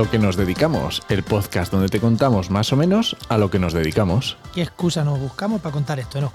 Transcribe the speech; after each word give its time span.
Lo 0.00 0.10
que 0.10 0.18
nos 0.18 0.34
dedicamos, 0.34 1.02
el 1.10 1.22
podcast 1.22 1.70
donde 1.70 1.90
te 1.90 2.00
contamos 2.00 2.48
más 2.48 2.72
o 2.72 2.76
menos 2.76 3.18
a 3.28 3.36
lo 3.36 3.50
que 3.50 3.58
nos 3.58 3.74
dedicamos. 3.74 4.38
¿Qué 4.54 4.62
excusa 4.62 5.04
nos 5.04 5.20
buscamos 5.20 5.60
para 5.60 5.74
contar 5.74 6.00
esto, 6.00 6.22
no? 6.22 6.32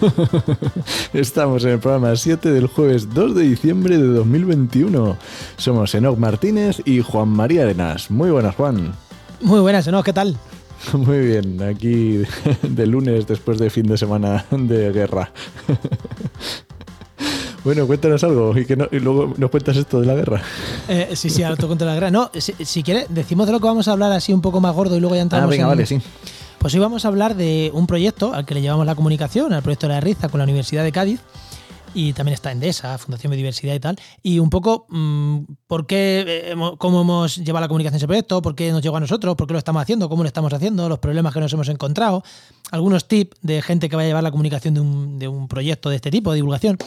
Estamos 1.12 1.64
en 1.64 1.70
el 1.70 1.78
programa 1.80 2.14
7 2.14 2.52
del 2.52 2.68
jueves 2.68 3.12
2 3.12 3.34
de 3.34 3.42
diciembre 3.42 3.98
de 3.98 4.06
2021. 4.06 5.16
Somos 5.56 5.92
Enoc 5.96 6.16
Martínez 6.16 6.80
y 6.84 7.00
Juan 7.00 7.30
María 7.30 7.62
Arenas. 7.62 8.08
Muy 8.08 8.30
buenas, 8.30 8.54
Juan. 8.54 8.94
Muy 9.40 9.58
buenas, 9.58 9.84
Enoc, 9.88 10.04
¿qué 10.04 10.12
tal? 10.12 10.38
Muy 10.92 11.26
bien, 11.26 11.60
aquí 11.62 12.22
de 12.62 12.86
lunes 12.86 13.26
después 13.26 13.58
de 13.58 13.68
fin 13.68 13.86
de 13.86 13.98
semana 13.98 14.46
de 14.50 14.92
guerra. 14.92 15.32
Bueno, 17.64 17.86
cuéntanos 17.86 18.24
algo 18.24 18.58
y, 18.58 18.64
que 18.64 18.76
y 18.90 18.98
luego 18.98 19.34
nos 19.36 19.50
cuentas 19.50 19.76
esto 19.76 20.00
de 20.00 20.06
la 20.06 20.14
guerra. 20.14 20.42
Eh, 20.88 21.10
sí, 21.14 21.30
sí, 21.30 21.42
ahora 21.44 21.56
te 21.56 21.66
cuento 21.66 21.84
la 21.84 21.94
guerra. 21.94 22.10
No, 22.10 22.30
si, 22.34 22.82
quieres, 22.82 23.06
decimos 23.08 23.46
de 23.46 23.52
lo 23.52 23.60
que 23.60 23.66
vamos 23.66 23.86
a 23.86 23.92
hablar 23.92 24.10
así 24.12 24.32
un 24.32 24.40
poco 24.40 24.60
más 24.60 24.74
gordo 24.74 24.96
y 24.96 25.00
luego 25.00 25.14
ya 25.14 25.22
entramos 25.22 25.46
Ah, 25.46 25.50
venga, 25.50 25.66
vale, 25.66 25.86
sí. 25.86 26.00
Pues 26.58 26.74
hoy 26.74 26.80
vamos 26.80 27.04
a 27.04 27.08
hablar 27.08 27.36
de 27.36 27.70
un 27.74 27.86
proyecto 27.86 28.34
al 28.34 28.44
que 28.46 28.54
le 28.54 28.62
llevamos 28.62 28.86
la 28.86 28.94
comunicación, 28.94 29.52
al 29.52 29.62
proyecto 29.62 29.86
de 29.86 29.94
la 29.94 30.00
Riza 30.00 30.28
con 30.28 30.38
la 30.38 30.44
Universidad 30.44 30.82
de 30.82 30.92
Cádiz. 30.92 31.20
Y 31.94 32.14
también 32.14 32.34
está 32.34 32.50
Endesa, 32.50 32.96
Fundación 32.98 33.30
Biodiversidad 33.30 33.74
y 33.74 33.80
tal. 33.80 33.96
Y 34.22 34.38
un 34.38 34.48
poco 34.48 34.86
mmm, 34.88 35.40
por 35.66 35.86
qué, 35.86 36.24
eh, 36.26 36.54
cómo 36.78 37.02
hemos 37.02 37.36
llevado 37.36 37.62
la 37.62 37.68
comunicación 37.68 37.96
a 37.96 37.98
ese 37.98 38.06
proyecto, 38.06 38.40
por 38.40 38.54
qué 38.54 38.72
nos 38.72 38.82
llegó 38.82 38.96
a 38.96 39.00
nosotros, 39.00 39.36
por 39.36 39.46
qué 39.46 39.52
lo 39.52 39.58
estamos 39.58 39.82
haciendo, 39.82 40.08
cómo 40.08 40.22
lo 40.22 40.26
estamos 40.26 40.52
haciendo, 40.52 40.88
los 40.88 41.00
problemas 41.00 41.34
que 41.34 41.40
nos 41.40 41.52
hemos 41.52 41.68
encontrado, 41.68 42.22
algunos 42.70 43.06
tips 43.06 43.36
de 43.42 43.60
gente 43.60 43.88
que 43.88 43.96
va 43.96 44.02
a 44.02 44.06
llevar 44.06 44.22
la 44.22 44.30
comunicación 44.30 44.74
de 44.74 44.80
un, 44.80 45.18
de 45.18 45.28
un 45.28 45.48
proyecto 45.48 45.90
de 45.90 45.96
este 45.96 46.10
tipo, 46.10 46.30
de 46.30 46.36
divulgación. 46.36 46.78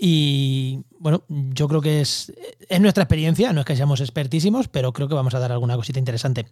Y 0.00 0.84
bueno, 0.98 1.24
yo 1.28 1.66
creo 1.66 1.80
que 1.80 2.00
es, 2.00 2.32
es 2.68 2.80
nuestra 2.80 3.02
experiencia, 3.02 3.52
no 3.52 3.60
es 3.60 3.66
que 3.66 3.74
seamos 3.74 4.00
expertísimos, 4.00 4.68
pero 4.68 4.92
creo 4.92 5.08
que 5.08 5.14
vamos 5.14 5.34
a 5.34 5.40
dar 5.40 5.50
alguna 5.50 5.76
cosita 5.76 5.98
interesante. 5.98 6.46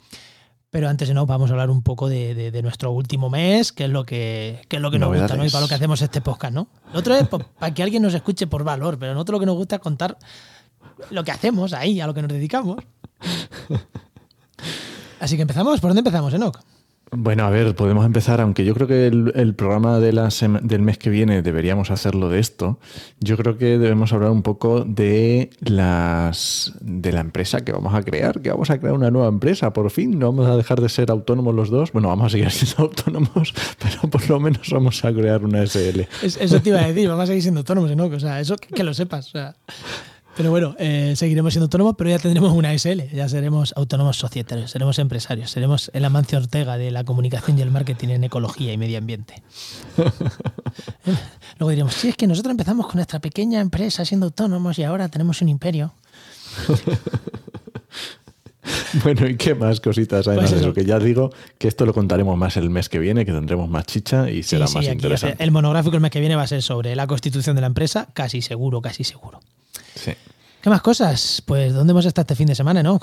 Pero 0.70 0.88
antes 0.88 1.06
de 1.06 1.14
no, 1.14 1.26
vamos 1.26 1.50
a 1.50 1.52
hablar 1.52 1.70
un 1.70 1.82
poco 1.82 2.08
de, 2.08 2.34
de, 2.34 2.50
de 2.50 2.62
nuestro 2.62 2.90
último 2.90 3.30
mes, 3.30 3.72
que 3.72 3.84
es 3.84 3.90
lo 3.90 4.04
que, 4.04 4.60
que 4.68 4.76
es 4.76 4.82
lo 4.82 4.90
que 4.90 4.98
nos 4.98 5.16
gusta, 5.16 5.36
¿no? 5.36 5.46
Y 5.46 5.48
para 5.48 5.62
lo 5.62 5.68
que 5.68 5.74
hacemos 5.74 6.02
este 6.02 6.20
podcast, 6.20 6.52
¿no? 6.52 6.68
Lo 6.92 6.98
otro 6.98 7.14
es 7.14 7.28
para 7.28 7.72
que 7.72 7.82
alguien 7.84 8.02
nos 8.02 8.14
escuche 8.14 8.48
por 8.48 8.64
valor, 8.64 8.98
pero 8.98 9.14
nosotros 9.14 9.36
lo 9.36 9.40
que 9.40 9.46
nos 9.46 9.56
gusta 9.56 9.76
es 9.76 9.82
contar 9.82 10.18
lo 11.10 11.22
que 11.22 11.30
hacemos 11.30 11.72
ahí, 11.72 12.00
a 12.00 12.06
lo 12.06 12.14
que 12.14 12.22
nos 12.22 12.32
dedicamos. 12.32 12.82
Así 15.20 15.36
que 15.36 15.42
empezamos. 15.42 15.80
¿Por 15.80 15.90
dónde 15.90 16.00
empezamos, 16.00 16.34
Enoch? 16.34 16.60
Bueno, 17.12 17.44
a 17.44 17.50
ver, 17.50 17.76
podemos 17.76 18.04
empezar, 18.04 18.40
aunque 18.40 18.64
yo 18.64 18.74
creo 18.74 18.88
que 18.88 19.06
el, 19.06 19.32
el 19.36 19.54
programa 19.54 20.00
de 20.00 20.12
la 20.12 20.28
del 20.62 20.82
mes 20.82 20.98
que 20.98 21.08
viene 21.08 21.40
deberíamos 21.40 21.92
hacerlo 21.92 22.28
de 22.28 22.40
esto. 22.40 22.80
Yo 23.20 23.36
creo 23.36 23.56
que 23.56 23.78
debemos 23.78 24.12
hablar 24.12 24.32
un 24.32 24.42
poco 24.42 24.84
de 24.84 25.50
las 25.60 26.72
de 26.80 27.12
la 27.12 27.20
empresa 27.20 27.60
que 27.60 27.70
vamos 27.70 27.94
a 27.94 28.02
crear, 28.02 28.42
que 28.42 28.50
vamos 28.50 28.70
a 28.70 28.78
crear 28.78 28.92
una 28.92 29.12
nueva 29.12 29.28
empresa, 29.28 29.72
por 29.72 29.90
fin. 29.92 30.18
No 30.18 30.32
vamos 30.32 30.50
a 30.50 30.56
dejar 30.56 30.80
de 30.80 30.88
ser 30.88 31.12
autónomos 31.12 31.54
los 31.54 31.70
dos. 31.70 31.92
Bueno, 31.92 32.08
vamos 32.08 32.26
a 32.26 32.30
seguir 32.30 32.50
siendo 32.50 32.82
autónomos, 32.82 33.54
pero 33.78 34.10
por 34.10 34.28
lo 34.28 34.40
menos 34.40 34.68
vamos 34.70 35.04
a 35.04 35.12
crear 35.12 35.44
una 35.44 35.64
SL. 35.64 36.00
Es, 36.22 36.36
eso 36.36 36.60
te 36.60 36.70
iba 36.70 36.80
a 36.80 36.88
decir, 36.88 37.08
vamos 37.08 37.22
a 37.22 37.26
seguir 37.28 37.42
siendo 37.42 37.60
autónomos, 37.60 37.94
¿no? 37.94 38.06
O 38.06 38.20
sea, 38.20 38.40
eso 38.40 38.56
que, 38.56 38.74
que 38.74 38.82
lo 38.82 38.92
sepas. 38.94 39.28
O 39.28 39.30
sea. 39.30 39.54
Pero 40.36 40.50
bueno, 40.50 40.76
eh, 40.78 41.14
seguiremos 41.16 41.54
siendo 41.54 41.64
autónomos, 41.64 41.94
pero 41.96 42.10
ya 42.10 42.18
tendremos 42.18 42.52
una 42.52 42.76
SL, 42.76 43.08
ya 43.14 43.26
seremos 43.26 43.72
autónomos 43.74 44.18
societarios, 44.18 44.70
seremos 44.70 44.98
empresarios, 44.98 45.50
seremos 45.50 45.90
el 45.94 46.04
Amancio 46.04 46.38
Ortega 46.38 46.76
de 46.76 46.90
la 46.90 47.04
comunicación 47.04 47.58
y 47.58 47.62
el 47.62 47.70
marketing 47.70 48.08
en 48.08 48.24
ecología 48.24 48.72
y 48.72 48.76
medio 48.76 48.98
ambiente. 48.98 49.42
Luego 51.58 51.70
diríamos, 51.70 51.94
sí, 51.94 52.08
es 52.08 52.16
que 52.16 52.26
nosotros 52.26 52.50
empezamos 52.50 52.86
con 52.86 52.96
nuestra 52.96 53.18
pequeña 53.18 53.62
empresa 53.62 54.04
siendo 54.04 54.26
autónomos 54.26 54.78
y 54.78 54.84
ahora 54.84 55.08
tenemos 55.08 55.40
un 55.40 55.48
imperio. 55.48 55.94
Bueno, 59.04 59.28
¿y 59.28 59.36
qué 59.36 59.54
más 59.54 59.80
cositas? 59.80 60.26
Además 60.26 60.50
pues 60.50 60.60
de 60.60 60.66
eso, 60.66 60.74
que 60.74 60.84
ya 60.84 60.98
digo 60.98 61.30
que 61.58 61.68
esto 61.68 61.86
lo 61.86 61.94
contaremos 61.94 62.36
más 62.36 62.56
el 62.56 62.68
mes 62.68 62.88
que 62.88 62.98
viene, 62.98 63.24
que 63.24 63.30
tendremos 63.30 63.68
más 63.68 63.86
chicha 63.86 64.28
y 64.28 64.42
será 64.42 64.66
sí, 64.66 64.74
más 64.74 64.86
interesante. 64.86 65.42
El 65.42 65.52
monográfico 65.52 65.94
el 65.94 66.02
mes 66.02 66.10
que 66.10 66.18
viene 66.18 66.34
va 66.34 66.42
a 66.42 66.46
ser 66.46 66.62
sobre 66.62 66.96
la 66.96 67.06
constitución 67.06 67.54
de 67.54 67.60
la 67.60 67.68
empresa, 67.68 68.08
casi 68.12 68.42
seguro, 68.42 68.80
casi 68.80 69.04
seguro. 69.04 69.40
Sí. 69.94 70.12
¿Qué 70.66 70.70
más 70.70 70.82
cosas? 70.82 71.44
Pues 71.46 71.72
¿dónde 71.72 71.92
hemos 71.92 72.04
estado 72.06 72.24
este 72.24 72.34
fin 72.34 72.48
de 72.48 72.56
semana, 72.56 72.82
no? 72.82 72.98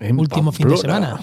En 0.00 0.20
Último 0.20 0.52
Pamplona. 0.52 0.52
fin 0.52 0.68
de 0.68 0.76
semana. 0.76 1.20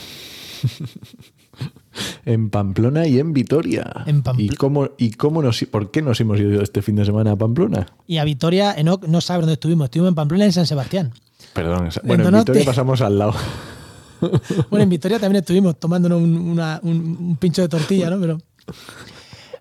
en 2.25 2.49
Pamplona 2.49 3.05
y 3.05 3.19
en 3.19 3.31
Vitoria. 3.31 4.03
En 4.07 4.23
Pampl 4.23 4.41
¿Y, 4.41 4.49
cómo, 4.49 4.89
¿Y 4.97 5.11
cómo 5.11 5.43
nos, 5.43 5.63
por 5.69 5.91
qué 5.91 6.01
nos 6.01 6.19
hemos 6.19 6.39
ido 6.39 6.63
este 6.63 6.81
fin 6.81 6.95
de 6.95 7.05
semana 7.05 7.33
a 7.33 7.35
Pamplona? 7.35 7.85
Y 8.07 8.17
a 8.17 8.23
Vitoria, 8.23 8.73
Enoch 8.73 9.05
no 9.05 9.21
sabe 9.21 9.41
dónde 9.41 9.53
estuvimos. 9.53 9.85
Estuvimos 9.85 10.09
en 10.09 10.15
Pamplona 10.15 10.45
y 10.45 10.47
en 10.47 10.53
San 10.53 10.65
Sebastián. 10.65 11.13
Perdón, 11.53 11.89
bueno, 12.05 12.27
en 12.27 12.39
Vitoria 12.39 12.65
pasamos 12.65 12.99
al 13.01 13.19
lado. 13.19 13.35
Bueno, 14.71 14.85
en 14.85 14.89
Vitoria 14.89 15.19
también 15.19 15.41
estuvimos 15.41 15.79
tomándonos 15.79 16.19
un, 16.19 16.35
una, 16.35 16.79
un, 16.81 17.17
un 17.19 17.37
pincho 17.37 17.61
de 17.61 17.67
tortilla, 17.67 18.09
¿no? 18.09 18.19
Pero. 18.19 18.39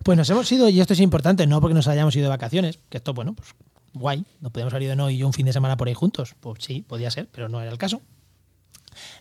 Pues 0.03 0.16
nos 0.16 0.31
hemos 0.31 0.50
ido, 0.50 0.69
y 0.70 0.81
esto 0.81 0.94
es 0.94 1.00
importante, 1.00 1.47
no 1.47 1.60
porque 1.60 1.75
nos 1.75 1.88
hayamos 1.88 2.16
ido 2.16 2.25
de 2.25 2.31
vacaciones, 2.31 2.78
que 2.88 2.97
esto, 2.97 3.12
bueno, 3.12 3.34
pues 3.34 3.54
guay, 3.94 4.25
nos 4.41 4.53
podíamos 4.53 4.72
haber 4.72 4.84
ido 4.84 4.97
no 4.97 5.10
y 5.10 5.19
yo 5.19 5.26
un 5.26 5.32
fin 5.32 5.47
de 5.47 5.53
semana 5.53 5.76
por 5.76 5.88
ahí 5.88 5.94
juntos. 5.94 6.34
Pues 6.41 6.64
sí, 6.64 6.84
podía 6.86 7.10
ser, 7.10 7.28
pero 7.32 7.48
no 7.48 7.60
era 7.60 7.70
el 7.70 7.78
caso. 7.78 8.00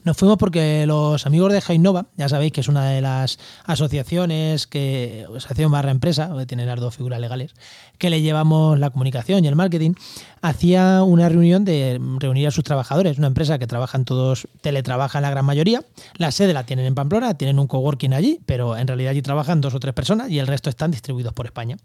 Nos 0.04 0.18
fuimos 0.18 0.38
porque 0.38 0.86
los 0.86 1.26
amigos 1.26 1.54
de 1.54 1.62
Jainova, 1.62 2.08
ya 2.18 2.28
sabéis 2.30 2.52
que 2.52 2.62
es 2.62 2.68
una 2.68 2.90
de 2.90 3.02
las 3.02 3.40
asociaciones 3.66 4.68
que, 4.68 5.26
asociación 5.30 5.72
barra 5.72 5.92
empresa, 5.92 6.30
tiene 6.46 6.66
las 6.66 6.80
dos 6.80 6.96
figuras 6.96 7.20
legales, 7.20 7.54
que 7.98 8.10
le 8.10 8.22
llevamos 8.22 8.80
la 8.80 8.90
comunicación 8.90 9.46
y 9.46 9.48
el 9.48 9.56
marketing, 9.56 9.94
hacía 10.42 11.04
una 11.04 11.30
reunión 11.30 11.66
de 11.66 12.00
reunir 12.20 12.48
a 12.48 12.52
sus 12.52 12.64
trabajadores, 12.64 13.18
una 13.18 13.28
empresa 13.28 13.60
que 13.60 13.68
trabajan 13.68 14.06
todos, 14.06 14.48
teletrabajan 14.62 15.22
la 15.22 15.30
gran 15.30 15.46
mayoría, 15.46 15.84
la 16.16 16.32
sede 16.32 16.54
la 16.54 16.66
tienen 16.66 16.86
en 16.86 16.96
Pamplona, 16.96 17.36
tienen 17.36 17.60
un 17.60 17.68
coworking 17.68 18.14
allí, 18.14 18.40
pero 18.46 18.78
en 18.78 18.88
realidad 18.88 19.12
allí 19.12 19.22
trabajan 19.22 19.62
dos 19.62 19.74
o 19.74 19.80
tres 19.80 19.94
personas 19.94 20.30
y 20.30 20.40
el 20.40 20.48
resto 20.48 20.70
están 20.70 20.92
distribuidos 20.92 21.34
por 21.34 21.46
España 21.46 21.78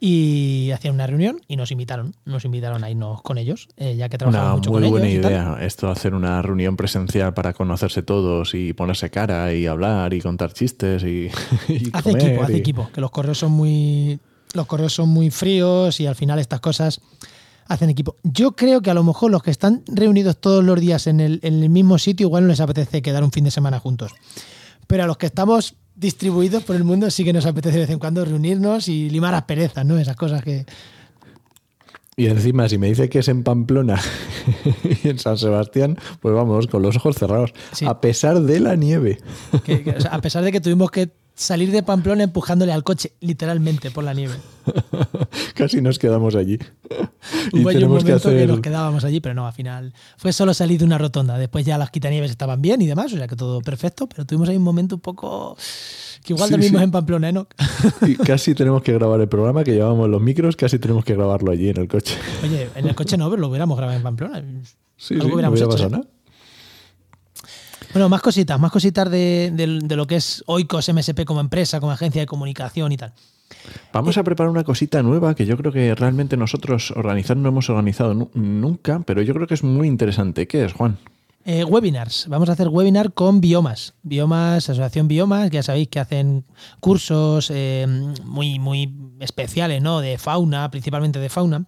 y 0.00 0.70
hacían 0.70 0.94
una 0.94 1.06
reunión 1.06 1.40
y 1.48 1.56
nos 1.56 1.72
invitaron, 1.72 2.14
nos 2.24 2.44
invitaron 2.44 2.84
a 2.84 2.90
irnos 2.90 3.20
con 3.22 3.36
ellos, 3.36 3.68
eh, 3.76 3.96
ya 3.96 4.08
que 4.08 4.16
trabajamos 4.18 4.46
una 4.46 4.56
mucho 4.56 4.70
muy 4.70 4.82
con 4.82 4.90
buena 4.90 5.06
ellos. 5.08 5.26
idea, 5.26 5.58
esto 5.60 5.90
hacer 5.90 6.14
una 6.14 6.40
reunión 6.40 6.76
presencial 6.76 7.34
para 7.34 7.52
conocerse 7.52 8.02
todos 8.02 8.54
y 8.54 8.72
ponerse 8.72 9.10
cara 9.10 9.52
y 9.52 9.66
hablar 9.66 10.14
y 10.14 10.20
contar 10.20 10.52
chistes 10.52 11.02
y, 11.02 11.30
y 11.68 11.90
hace 11.92 12.10
comer 12.10 12.26
equipo, 12.26 12.42
hace 12.42 12.56
equipo, 12.56 12.90
que 12.92 13.00
los 13.00 13.10
correos 13.10 13.38
son 13.38 13.52
muy 13.52 14.20
los 14.54 14.66
correos 14.66 14.94
son 14.94 15.08
muy 15.08 15.30
fríos 15.30 16.00
y 16.00 16.06
al 16.06 16.14
final 16.14 16.38
estas 16.38 16.60
cosas 16.60 17.00
hacen 17.66 17.90
equipo. 17.90 18.16
Yo 18.22 18.52
creo 18.52 18.80
que 18.80 18.90
a 18.90 18.94
lo 18.94 19.04
mejor 19.04 19.30
los 19.30 19.42
que 19.42 19.50
están 19.50 19.82
reunidos 19.86 20.38
todos 20.38 20.64
los 20.64 20.80
días 20.80 21.06
en 21.06 21.20
el, 21.20 21.38
en 21.42 21.62
el 21.62 21.68
mismo 21.68 21.98
sitio 21.98 22.26
igual 22.26 22.44
no 22.44 22.48
les 22.48 22.60
apetece 22.60 23.02
quedar 23.02 23.22
un 23.22 23.32
fin 23.32 23.44
de 23.44 23.50
semana 23.50 23.78
juntos. 23.78 24.12
Pero 24.86 25.04
a 25.04 25.06
los 25.06 25.18
que 25.18 25.26
estamos 25.26 25.74
distribuidos 25.98 26.62
por 26.64 26.76
el 26.76 26.84
mundo 26.84 27.10
sí 27.10 27.24
que 27.24 27.32
nos 27.32 27.44
apetece 27.46 27.74
de 27.76 27.80
vez 27.82 27.90
en 27.90 27.98
cuando 27.98 28.24
reunirnos 28.24 28.88
y 28.88 29.10
limar 29.10 29.32
las 29.32 29.42
perezas, 29.44 29.84
¿no? 29.84 29.98
Esas 29.98 30.16
cosas 30.16 30.42
que... 30.42 30.64
Y 32.16 32.26
encima, 32.26 32.68
si 32.68 32.78
me 32.78 32.88
dice 32.88 33.08
que 33.08 33.20
es 33.20 33.28
en 33.28 33.44
Pamplona 33.44 34.00
y 35.04 35.08
en 35.08 35.18
San 35.20 35.38
Sebastián, 35.38 35.96
pues 36.20 36.34
vamos, 36.34 36.66
con 36.66 36.82
los 36.82 36.96
ojos 36.96 37.16
cerrados. 37.16 37.52
Sí. 37.72 37.84
A 37.86 38.00
pesar 38.00 38.40
de 38.40 38.58
la 38.58 38.74
nieve. 38.74 39.18
que- 39.64 39.84
que, 39.84 39.90
o 39.90 40.00
sea, 40.00 40.10
a 40.12 40.20
pesar 40.20 40.42
de 40.42 40.50
que 40.50 40.60
tuvimos 40.60 40.90
que 40.90 41.10
salir 41.38 41.70
de 41.70 41.82
Pamplona 41.82 42.24
empujándole 42.24 42.72
al 42.72 42.82
coche, 42.82 43.12
literalmente, 43.20 43.90
por 43.90 44.02
la 44.02 44.12
nieve. 44.12 44.34
Casi 45.54 45.80
nos 45.80 45.98
quedamos 45.98 46.34
allí. 46.34 46.58
y 47.52 47.60
Hubo 47.60 47.68
un 47.68 47.74
que 47.74 47.86
momento 47.86 48.06
que, 48.06 48.12
hacer. 48.12 48.48
nos 48.48 48.60
quedábamos 48.60 49.04
allí, 49.04 49.20
pero 49.20 49.34
no, 49.34 49.46
al 49.46 49.52
final 49.52 49.94
fue 50.16 50.32
solo 50.32 50.52
salir 50.52 50.80
de 50.80 50.84
una 50.84 50.98
rotonda. 50.98 51.38
Después 51.38 51.64
ya 51.64 51.78
las 51.78 51.90
quitanieves 51.90 52.30
estaban 52.32 52.60
bien 52.60 52.82
y 52.82 52.86
demás, 52.86 53.12
o 53.12 53.16
sea 53.16 53.28
que 53.28 53.36
todo 53.36 53.60
perfecto, 53.60 54.08
pero 54.08 54.26
tuvimos 54.26 54.48
ahí 54.48 54.56
un 54.56 54.64
momento 54.64 54.96
un 54.96 55.00
poco 55.00 55.56
que 56.24 56.32
igual 56.32 56.48
Sí, 56.48 56.52
dormimos 56.54 56.80
sí. 56.80 56.84
en 56.84 56.90
Pamplona, 56.90 57.28
¿eh, 57.28 57.32
¿no? 57.32 57.46
y 58.06 58.16
casi 58.16 58.54
tenemos 58.54 58.82
que 58.82 58.92
grabar 58.92 59.20
el 59.20 59.28
programa 59.28 59.62
que 59.62 59.72
llevábamos 59.72 60.08
los 60.08 60.20
micros, 60.20 60.56
casi 60.56 60.78
tenemos 60.80 61.04
que 61.04 61.14
grabarlo 61.14 61.52
allí 61.52 61.68
en 61.68 61.76
el 61.78 61.88
coche. 61.88 62.16
Oye, 62.42 62.68
en 62.74 62.88
el 62.88 62.94
coche 62.96 63.16
no, 63.16 63.30
pero 63.30 63.40
lo 63.40 63.48
hubiéramos 63.48 63.76
grabado 63.76 63.96
en 63.96 64.02
Pamplona. 64.02 64.42
Sí, 64.96 65.14
Algo 65.14 65.26
sí, 65.26 65.28
no 65.28 65.34
hubiera 65.34 65.48
hecho, 65.54 65.68
pasado 65.68 65.96
¿eh? 65.96 66.17
Bueno, 67.92 68.08
más 68.08 68.20
cositas, 68.22 68.58
más 68.60 68.70
cositas 68.70 69.10
de, 69.10 69.50
de- 69.54 69.80
de 69.82 69.96
lo 69.96 70.06
que 70.06 70.16
es 70.16 70.42
Oikos 70.46 70.88
MSP 70.92 71.24
como 71.24 71.40
empresa, 71.40 71.80
como 71.80 71.92
agencia 71.92 72.20
de 72.22 72.26
comunicación 72.26 72.92
y 72.92 72.96
tal. 72.96 73.12
Vamos 73.92 74.18
a 74.18 74.22
preparar 74.22 74.50
una 74.50 74.62
cosita 74.64 75.02
nueva 75.02 75.34
que 75.34 75.46
yo 75.46 75.56
creo 75.56 75.72
que 75.72 75.94
realmente 75.94 76.36
nosotros 76.36 76.90
organizar 76.92 77.36
no 77.36 77.48
hemos 77.48 77.70
organizado 77.70 78.12
nu- 78.14 78.30
nunca, 78.34 79.00
pero 79.06 79.22
yo 79.22 79.32
creo 79.34 79.46
que 79.46 79.54
es 79.54 79.64
muy 79.64 79.88
interesante. 79.88 80.46
¿Qué 80.46 80.64
es, 80.64 80.72
Juan? 80.74 80.98
Eh, 81.46 81.64
webinars. 81.64 82.26
Vamos 82.28 82.50
a 82.50 82.52
hacer 82.52 82.68
webinar 82.68 83.14
con 83.14 83.40
Biomas. 83.40 83.94
Biomas, 84.02 84.68
Asociación 84.68 85.08
Biomas, 85.08 85.48
que 85.50 85.54
ya 85.56 85.62
sabéis 85.62 85.88
que 85.88 85.98
hacen 85.98 86.44
cursos 86.78 87.50
eh, 87.54 87.86
muy, 88.24 88.58
muy 88.58 88.92
especiales, 89.20 89.80
¿no? 89.80 90.00
De 90.00 90.18
fauna, 90.18 90.70
principalmente 90.70 91.18
de 91.18 91.28
fauna. 91.30 91.64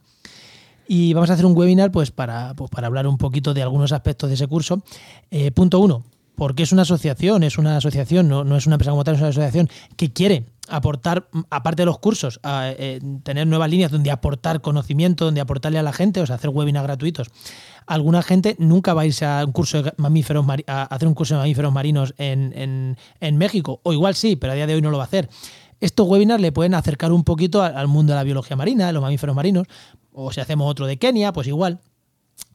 Y 0.92 1.14
vamos 1.14 1.30
a 1.30 1.34
hacer 1.34 1.46
un 1.46 1.56
webinar 1.56 1.92
pues, 1.92 2.10
para, 2.10 2.52
pues, 2.54 2.68
para 2.68 2.88
hablar 2.88 3.06
un 3.06 3.16
poquito 3.16 3.54
de 3.54 3.62
algunos 3.62 3.92
aspectos 3.92 4.28
de 4.28 4.34
ese 4.34 4.48
curso. 4.48 4.82
Eh, 5.30 5.52
punto 5.52 5.78
uno, 5.78 6.02
porque 6.34 6.64
es 6.64 6.72
una 6.72 6.82
asociación, 6.82 7.44
es 7.44 7.58
una 7.58 7.76
asociación, 7.76 8.28
no, 8.28 8.42
no 8.42 8.56
es 8.56 8.66
una 8.66 8.74
empresa 8.74 8.90
como 8.90 9.04
tal, 9.04 9.14
es 9.14 9.20
una 9.20 9.30
asociación 9.30 9.70
que 9.96 10.12
quiere 10.12 10.46
aportar, 10.68 11.28
aparte 11.48 11.82
de 11.82 11.86
los 11.86 12.00
cursos, 12.00 12.40
a, 12.42 12.72
eh, 12.76 12.98
tener 13.22 13.46
nuevas 13.46 13.70
líneas 13.70 13.92
donde 13.92 14.10
aportar 14.10 14.62
conocimiento, 14.62 15.26
donde 15.26 15.40
aportarle 15.40 15.78
a 15.78 15.84
la 15.84 15.92
gente, 15.92 16.22
o 16.22 16.26
sea, 16.26 16.34
hacer 16.34 16.50
webinars 16.50 16.86
gratuitos 16.86 17.30
alguna 17.86 18.22
gente 18.22 18.54
nunca 18.58 18.94
va 18.94 19.02
a 19.02 19.06
irse 19.06 19.26
a 19.26 19.44
un 19.44 19.50
curso 19.50 19.82
de 19.82 19.92
mamíferos 19.96 20.46
a 20.68 20.82
hacer 20.84 21.08
un 21.08 21.14
curso 21.14 21.34
de 21.34 21.40
mamíferos 21.40 21.72
marinos 21.72 22.14
en, 22.18 22.96
México, 23.32 23.80
o 23.82 23.92
igual 23.92 24.14
sí, 24.14 24.36
pero 24.36 24.52
a 24.52 24.56
día 24.56 24.66
de 24.66 24.74
hoy 24.74 24.82
no 24.82 24.90
lo 24.90 24.98
va 24.98 25.04
a 25.04 25.06
hacer. 25.06 25.28
Estos 25.80 26.06
webinars 26.06 26.40
le 26.40 26.52
pueden 26.52 26.74
acercar 26.74 27.10
un 27.10 27.24
poquito 27.24 27.62
al, 27.62 27.88
mundo 27.88 28.12
de 28.12 28.18
la 28.18 28.22
biología 28.22 28.54
marina, 28.54 28.86
de 28.86 28.92
los 28.92 29.02
mamíferos 29.02 29.34
marinos, 29.34 29.66
o 30.12 30.32
si 30.32 30.40
hacemos 30.40 30.70
otro 30.70 30.86
de 30.86 30.98
Kenia, 30.98 31.32
pues 31.32 31.46
igual. 31.46 31.80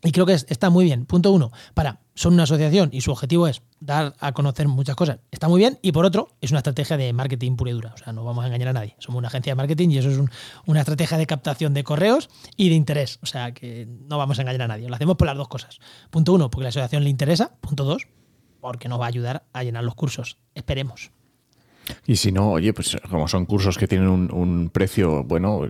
Y 0.03 0.11
creo 0.11 0.25
que 0.25 0.33
está 0.33 0.69
muy 0.69 0.85
bien. 0.85 1.05
Punto 1.05 1.31
uno, 1.31 1.51
para, 1.73 1.99
son 2.13 2.33
una 2.33 2.43
asociación 2.43 2.89
y 2.91 3.01
su 3.01 3.11
objetivo 3.11 3.47
es 3.47 3.61
dar 3.79 4.15
a 4.19 4.33
conocer 4.33 4.67
muchas 4.67 4.95
cosas. 4.95 5.19
Está 5.31 5.47
muy 5.47 5.59
bien. 5.59 5.79
Y 5.81 5.91
por 5.91 6.05
otro, 6.05 6.29
es 6.41 6.51
una 6.51 6.59
estrategia 6.59 6.97
de 6.97 7.11
marketing 7.13 7.55
pura 7.55 7.71
y 7.71 7.73
dura. 7.73 7.93
O 7.93 7.97
sea, 7.97 8.13
no 8.13 8.23
vamos 8.23 8.43
a 8.43 8.47
engañar 8.47 8.69
a 8.69 8.73
nadie. 8.73 8.95
Somos 8.99 9.19
una 9.19 9.29
agencia 9.29 9.51
de 9.51 9.55
marketing 9.55 9.89
y 9.89 9.97
eso 9.97 10.09
es 10.09 10.19
una 10.65 10.79
estrategia 10.79 11.17
de 11.17 11.25
captación 11.25 11.73
de 11.73 11.83
correos 11.83 12.29
y 12.55 12.69
de 12.69 12.75
interés. 12.75 13.19
O 13.23 13.25
sea, 13.25 13.53
que 13.53 13.87
no 14.07 14.17
vamos 14.17 14.37
a 14.37 14.43
engañar 14.43 14.63
a 14.63 14.67
nadie. 14.67 14.87
Lo 14.89 14.95
hacemos 14.95 15.15
por 15.15 15.27
las 15.27 15.37
dos 15.37 15.47
cosas. 15.47 15.79
Punto 16.09 16.33
uno, 16.33 16.49
porque 16.49 16.63
la 16.63 16.69
asociación 16.69 17.03
le 17.03 17.09
interesa. 17.09 17.55
Punto 17.61 17.83
dos, 17.83 18.07
porque 18.61 18.89
nos 18.89 18.99
va 18.99 19.05
a 19.05 19.09
ayudar 19.09 19.45
a 19.53 19.63
llenar 19.63 19.83
los 19.83 19.95
cursos. 19.95 20.37
Esperemos. 20.53 21.11
Y 22.07 22.17
si 22.17 22.31
no, 22.31 22.51
oye, 22.51 22.71
pues 22.71 22.97
como 23.09 23.27
son 23.27 23.45
cursos 23.45 23.77
que 23.77 23.87
tienen 23.87 24.07
un, 24.07 24.69
precio, 24.71 25.23
bueno, 25.23 25.61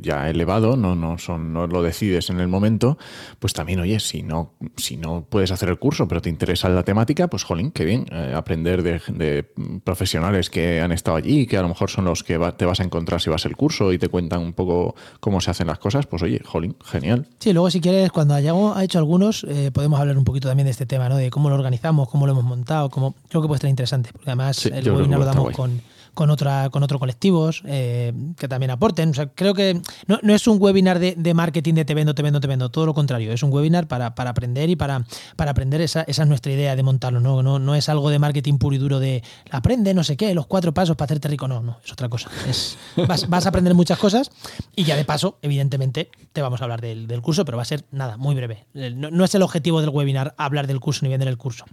ya 0.00 0.30
elevado, 0.30 0.76
no, 0.76 0.94
no, 0.94 1.18
son, 1.18 1.52
no 1.52 1.66
lo 1.66 1.82
decides 1.82 2.30
en 2.30 2.40
el 2.40 2.48
momento, 2.48 2.96
pues 3.38 3.52
también, 3.52 3.80
oye, 3.80 4.00
si 4.00 4.22
no, 4.22 4.52
si 4.76 4.96
no 4.96 5.26
puedes 5.28 5.50
hacer 5.50 5.68
el 5.68 5.78
curso, 5.78 6.08
pero 6.08 6.22
te 6.22 6.30
interesa 6.30 6.68
la 6.70 6.82
temática, 6.82 7.28
pues 7.28 7.44
jolín, 7.44 7.72
qué 7.72 7.84
bien, 7.84 8.06
eh, 8.10 8.32
aprender 8.34 8.82
de, 8.82 9.44
profesionales 9.84 10.48
que 10.48 10.80
han 10.80 10.92
estado 10.92 11.18
allí, 11.18 11.46
que 11.46 11.58
a 11.58 11.62
lo 11.62 11.68
mejor 11.68 11.90
son 11.90 12.06
los 12.06 12.22
que 12.22 12.38
te 12.56 12.64
vas 12.64 12.80
a 12.80 12.84
encontrar 12.84 13.20
si 13.20 13.28
vas 13.28 13.44
al 13.44 13.56
curso 13.56 13.92
y 13.92 13.98
te 13.98 14.08
cuentan 14.08 14.40
un 14.40 14.54
poco 14.54 14.94
cómo 15.20 15.40
se 15.40 15.50
hacen 15.50 15.66
las 15.66 15.78
cosas, 15.78 16.06
pues 16.06 16.22
oye, 16.22 16.40
jolín, 16.44 16.74
genial. 16.84 17.28
Sí, 17.38 17.52
luego 17.52 17.70
si 17.70 17.80
quieres, 17.80 18.10
cuando 18.12 18.34
hayamos 18.34 18.80
hecho 18.80 18.98
algunos, 18.98 19.44
eh, 19.48 19.70
podemos 19.72 20.00
hablar 20.00 20.16
un 20.16 20.24
poquito 20.24 20.48
también 20.48 20.64
de 20.64 20.70
este 20.70 20.86
tema, 20.86 21.08
¿no? 21.10 21.16
De 21.16 21.30
cómo 21.30 21.50
lo 21.50 21.56
organizamos, 21.56 22.08
cómo 22.08 22.26
lo 22.26 22.32
hemos 22.32 22.44
montado, 22.44 22.88
cómo 22.88 23.14
creo 23.28 23.42
que 23.42 23.48
puede 23.48 23.58
estar 23.58 23.70
interesante, 23.70 24.10
porque 24.12 24.30
además 24.30 24.64
el 24.66 24.90
webinar 24.90 25.18
lo 25.18 25.26
damos 25.26 25.50
con 25.52 25.81
con, 26.14 26.30
otra, 26.30 26.70
con 26.70 26.82
otros 26.82 26.98
colectivos 26.98 27.62
eh, 27.66 28.12
que 28.36 28.48
también 28.48 28.70
aporten. 28.70 29.10
O 29.10 29.14
sea, 29.14 29.26
creo 29.26 29.54
que 29.54 29.80
no, 30.06 30.34
es 30.34 30.46
un 30.46 30.60
webinar 30.60 30.98
de, 30.98 31.34
marketing 31.34 31.74
de 31.74 31.84
te 31.84 31.94
vendo, 31.94 32.14
te 32.14 32.22
vendo, 32.22 32.40
te 32.40 32.46
vendo, 32.46 32.70
todo 32.70 32.86
lo 32.86 32.94
contrario. 32.94 33.32
Es 33.32 33.42
un 33.42 33.52
webinar 33.52 33.88
para, 33.88 34.06
aprender 34.06 34.70
y 34.70 34.76
para, 34.76 35.04
para 35.36 35.52
aprender. 35.52 35.80
Esa, 35.80 36.02
esa, 36.02 36.22
es 36.22 36.28
nuestra 36.28 36.52
idea 36.52 36.76
de 36.76 36.82
montarlo. 36.82 37.20
¿no? 37.20 37.42
No, 37.42 37.58
no 37.58 37.74
es 37.74 37.88
algo 37.88 38.10
de 38.10 38.18
marketing 38.18 38.58
puro 38.58 38.76
y 38.76 38.78
duro 38.78 39.00
de 39.00 39.22
aprende, 39.50 39.94
no 39.94 40.04
sé 40.04 40.16
qué, 40.16 40.34
los 40.34 40.46
cuatro 40.46 40.74
pasos 40.74 40.96
para 40.96 41.06
hacerte 41.06 41.28
rico. 41.28 41.48
No, 41.48 41.62
no, 41.62 41.78
es 41.84 41.92
otra 41.92 42.08
cosa. 42.08 42.30
Es, 42.48 42.76
vas, 42.96 43.46
a 43.46 43.48
aprender 43.48 43.74
muchas 43.74 43.98
cosas 43.98 44.30
y 44.76 44.84
ya 44.84 44.96
de 44.96 45.04
paso, 45.04 45.38
evidentemente, 45.42 46.10
te 46.32 46.42
vamos 46.42 46.60
a 46.60 46.64
hablar 46.64 46.80
del, 46.80 47.22
curso, 47.22 47.44
pero 47.44 47.56
va 47.56 47.62
a 47.62 47.66
ser 47.66 47.84
nada, 47.90 48.16
muy 48.16 48.34
breve. 48.34 48.66
No, 48.74 49.10
no 49.10 49.24
es 49.24 49.34
el 49.34 49.42
objetivo 49.42 49.80
del 49.80 49.90
webinar 49.90 50.34
hablar 50.36 50.66
del 50.66 50.80
curso 50.80 51.04
ni 51.04 51.10
vender 51.10 51.28
el 51.28 51.38
curso. 51.38 51.64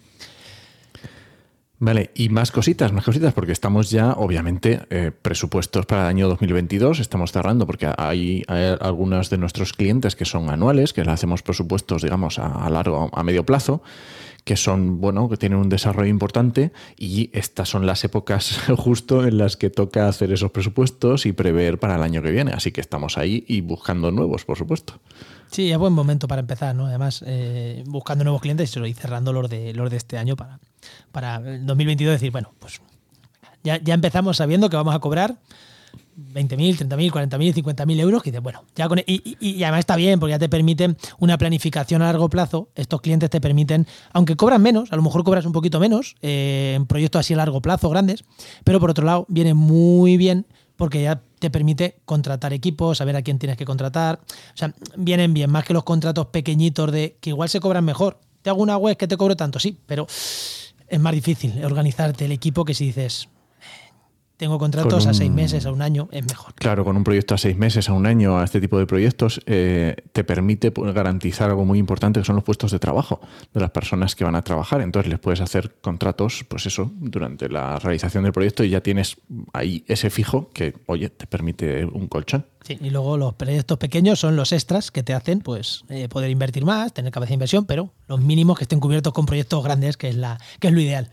Vale, 1.82 2.12
y 2.14 2.28
más 2.28 2.52
cositas, 2.52 2.92
más 2.92 3.06
cositas, 3.06 3.34
porque 3.34 3.54
estamos 3.54 3.90
ya, 3.90 4.12
obviamente, 4.12 4.82
eh, 4.90 5.12
presupuestos 5.12 5.86
para 5.86 6.02
el 6.02 6.08
año 6.08 6.28
2022, 6.28 7.00
estamos 7.00 7.32
cerrando, 7.32 7.66
porque 7.66 7.90
hay, 7.98 8.44
algunos 8.82 9.30
de 9.30 9.38
nuestros 9.38 9.72
clientes 9.72 10.18
que 10.18 10.26
son 10.26 10.50
anuales, 10.50 10.92
que 10.92 11.00
hacemos 11.02 11.42
presupuestos, 11.42 12.02
digamos, 12.02 12.38
a, 12.38 12.70
largo, 12.70 13.10
a 13.14 13.24
medio 13.24 13.46
plazo, 13.46 13.82
que 14.44 14.58
son, 14.58 15.00
bueno, 15.00 15.30
que 15.30 15.38
tienen 15.38 15.58
un 15.58 15.70
desarrollo 15.70 16.10
importante, 16.10 16.74
y 16.98 17.30
estas 17.32 17.70
son 17.70 17.86
las 17.86 18.04
épocas 18.04 18.60
justo 18.78 19.26
en 19.26 19.38
las 19.38 19.56
que 19.56 19.70
toca 19.70 20.10
hacer 20.10 20.34
esos 20.34 20.52
presupuestos 20.52 21.26
y 21.26 21.32
prever 21.32 21.80
para 21.80 21.96
el 21.96 22.04
año 22.04 22.22
que 22.22 22.32
viene. 22.32 22.52
Así 22.52 22.74
que 22.74 22.82
estamos 22.82 23.18
ahí 23.18 23.46
y 23.48 23.62
buscando 23.62 24.12
nuevos, 24.12 24.44
por 24.44 24.58
supuesto. 24.58 25.00
Sí, 25.50 25.72
es 25.72 25.78
buen 25.78 25.94
momento 25.94 26.28
para 26.28 26.42
empezar, 26.42 26.76
¿no? 26.76 26.88
Además, 26.88 27.24
eh, 27.26 27.86
buscando 27.88 28.26
nuevos 28.26 28.42
clientes 28.42 28.76
y 28.76 28.94
cerrando 28.94 29.32
los 29.32 29.50
de, 29.50 29.74
los 29.74 29.90
de 29.90 29.96
este 29.96 30.18
año 30.18 30.36
para, 30.36 30.60
para 31.12 31.38
el 31.38 31.66
2022 31.66 32.14
decir, 32.14 32.32
bueno, 32.32 32.54
pues 32.60 32.82
ya, 33.64 33.78
ya 33.82 33.94
empezamos 33.94 34.38
sabiendo 34.38 34.70
que 34.70 34.76
vamos 34.76 34.96
a 34.96 35.00
cobrar 35.00 35.38
20.000, 36.34 36.90
30.000, 36.90 37.12
40.000, 37.12 37.54
50.000 37.64 38.00
euros, 38.00 38.24
que 38.24 38.32
dices, 38.32 38.44
bueno, 38.44 38.64
ya 38.76 38.88
con, 38.88 39.00
y, 39.00 39.38
y, 39.40 39.64
además 39.64 39.80
está 39.80 39.96
bien, 39.96 40.20
porque 40.20 40.32
ya 40.32 40.40
te 40.40 40.50
permiten 40.50 40.98
una 41.20 41.38
planificación 41.38 42.02
a 42.02 42.06
largo 42.06 42.30
plazo. 42.30 42.70
Estos 42.76 43.02
clientes 43.02 43.30
te 43.30 43.40
permiten, 43.40 43.88
aunque 44.12 44.36
cobran 44.36 44.62
menos, 44.62 44.92
a 44.92 44.96
lo 44.96 45.02
mejor 45.02 45.24
cobras 45.24 45.46
un 45.46 45.54
poquito 45.54 45.80
menos 45.80 46.16
eh, 46.22 46.74
en 46.76 46.86
proyectos 46.86 47.22
así 47.22 47.34
a 47.34 47.38
largo 47.38 47.62
plazo, 47.62 47.90
grandes, 47.90 48.24
pero 48.64 48.80
por 48.80 48.92
otro 48.92 49.06
lado, 49.06 49.26
viene 49.30 49.54
muy 49.54 50.18
bien 50.18 50.46
porque 50.76 51.02
ya 51.02 51.22
te 51.40 51.50
permite 51.50 52.00
contratar 52.06 52.54
equipos, 52.54 52.98
saber 52.98 53.16
a 53.16 53.22
quién 53.22 53.38
tienes 53.38 53.58
que 53.58 53.66
contratar. 53.66 54.22
O 54.54 54.58
sea, 54.58 54.74
vienen 54.96 55.34
bien, 55.34 55.52
más 55.52 55.66
que 55.66 55.74
los 55.74 55.84
contratos 55.84 56.28
pequeñitos 56.28 56.92
de 56.92 57.18
que 57.20 57.32
igual 57.32 57.50
se 57.50 57.60
cobran 57.60 57.84
mejor. 57.84 58.20
Te 58.42 58.50
hago 58.50 58.62
una 58.62 58.78
web 58.78 58.96
que 58.96 59.08
te 59.08 59.18
cobro 59.18 59.36
tanto, 59.36 59.60
sí, 59.60 59.78
pero 59.86 60.08
es 60.90 61.00
más 61.00 61.14
difícil 61.14 61.64
organizarte 61.64 62.26
el 62.26 62.32
equipo 62.32 62.66
que 62.66 62.74
si 62.74 62.88
dices, 62.88 63.30
tengo 64.40 64.58
contratos 64.58 65.06
a 65.06 65.14
seis 65.14 65.30
meses, 65.30 65.66
a 65.66 65.72
un 65.74 65.82
año, 65.82 66.08
es 66.14 66.26
mejor. 66.26 66.54
Claro, 66.56 66.86
con 66.86 66.96
un 66.96 67.04
proyecto 67.04 67.36
a 67.36 67.38
seis 67.38 67.58
meses, 67.58 67.90
a 67.90 67.94
un 67.94 68.06
año, 68.06 68.40
a 68.40 68.46
este 68.46 68.62
tipo 68.62 68.80
de 68.80 68.86
proyectos, 68.86 69.42
eh, 69.46 69.98
te 70.14 70.24
permite 70.24 70.72
pues, 70.72 70.94
garantizar 70.94 71.50
algo 71.50 71.66
muy 71.66 71.78
importante 71.78 72.22
que 72.22 72.26
son 72.26 72.38
los 72.38 72.46
puestos 72.46 72.72
de 72.72 72.80
trabajo 72.80 73.20
de 73.54 73.60
las 73.60 73.72
personas 73.72 74.16
que 74.16 74.24
van 74.24 74.36
a 74.36 74.42
trabajar. 74.42 74.80
Entonces 74.80 75.10
les 75.10 75.20
puedes 75.20 75.42
hacer 75.42 75.76
contratos, 75.82 76.46
pues 76.48 76.66
eso, 76.66 76.90
durante 77.02 77.50
la 77.50 77.80
realización 77.80 78.24
del 78.24 78.32
proyecto 78.32 78.64
y 78.64 78.70
ya 78.70 78.80
tienes 78.80 79.18
ahí 79.52 79.84
ese 79.88 80.10
fijo 80.10 80.50
que, 80.54 80.74
oye, 80.86 81.10
te 81.10 81.28
permite 81.28 81.84
un 81.84 82.08
colchón. 82.08 82.46
Sí, 82.64 82.78
y 82.82 82.92
luego 82.92 83.18
los 83.18 83.34
proyectos 83.34 83.78
pequeños 83.78 84.22
son 84.22 84.38
los 84.38 84.54
extras 84.54 84.90
que 84.90 85.04
te 85.04 85.14
hacen 85.14 85.42
pues 85.42 85.84
eh, 85.90 86.08
poder 86.08 86.30
invertir 86.30 86.64
más, 86.64 86.94
tener 86.94 87.12
capacidad 87.12 87.32
de 87.32 87.36
inversión, 87.36 87.66
pero 87.66 87.92
los 88.08 88.22
mínimos 88.22 88.58
que 88.58 88.64
estén 88.64 88.80
cubiertos 88.80 89.12
con 89.12 89.26
proyectos 89.26 89.62
grandes, 89.66 89.98
que 89.98 90.08
es, 90.08 90.16
la, 90.16 90.40
que 90.62 90.70
es 90.70 90.74
lo 90.74 90.80
ideal. 90.80 91.12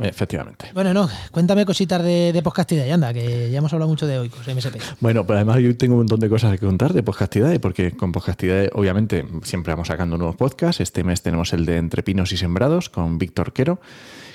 Efectivamente. 0.00 0.70
Bueno, 0.72 0.94
no, 0.94 1.08
cuéntame 1.30 1.66
cositas 1.66 2.02
de, 2.02 2.32
de 2.32 2.42
podcastidad, 2.42 2.90
anda, 2.90 3.12
que 3.12 3.50
ya 3.50 3.58
hemos 3.58 3.72
hablado 3.72 3.88
mucho 3.88 4.06
de 4.06 4.18
hoy 4.18 4.30
con 4.30 4.40
MSP. 4.40 4.76
Bueno, 5.00 5.26
pero 5.26 5.36
además 5.38 5.58
yo 5.58 5.76
tengo 5.76 5.94
un 5.94 6.00
montón 6.00 6.20
de 6.20 6.28
cosas 6.28 6.58
que 6.58 6.66
contar 6.66 6.94
de 6.94 7.02
podcastidad, 7.02 7.58
porque 7.60 7.92
con 7.92 8.10
podcastidad 8.10 8.70
obviamente 8.72 9.26
siempre 9.42 9.72
vamos 9.72 9.88
sacando 9.88 10.16
nuevos 10.16 10.36
podcasts. 10.36 10.80
Este 10.80 11.04
mes 11.04 11.22
tenemos 11.22 11.52
el 11.52 11.66
de 11.66 11.76
Entre 11.76 12.02
Pinos 12.02 12.32
y 12.32 12.38
Sembrados 12.38 12.88
con 12.88 13.18
Víctor 13.18 13.52
Quero, 13.52 13.80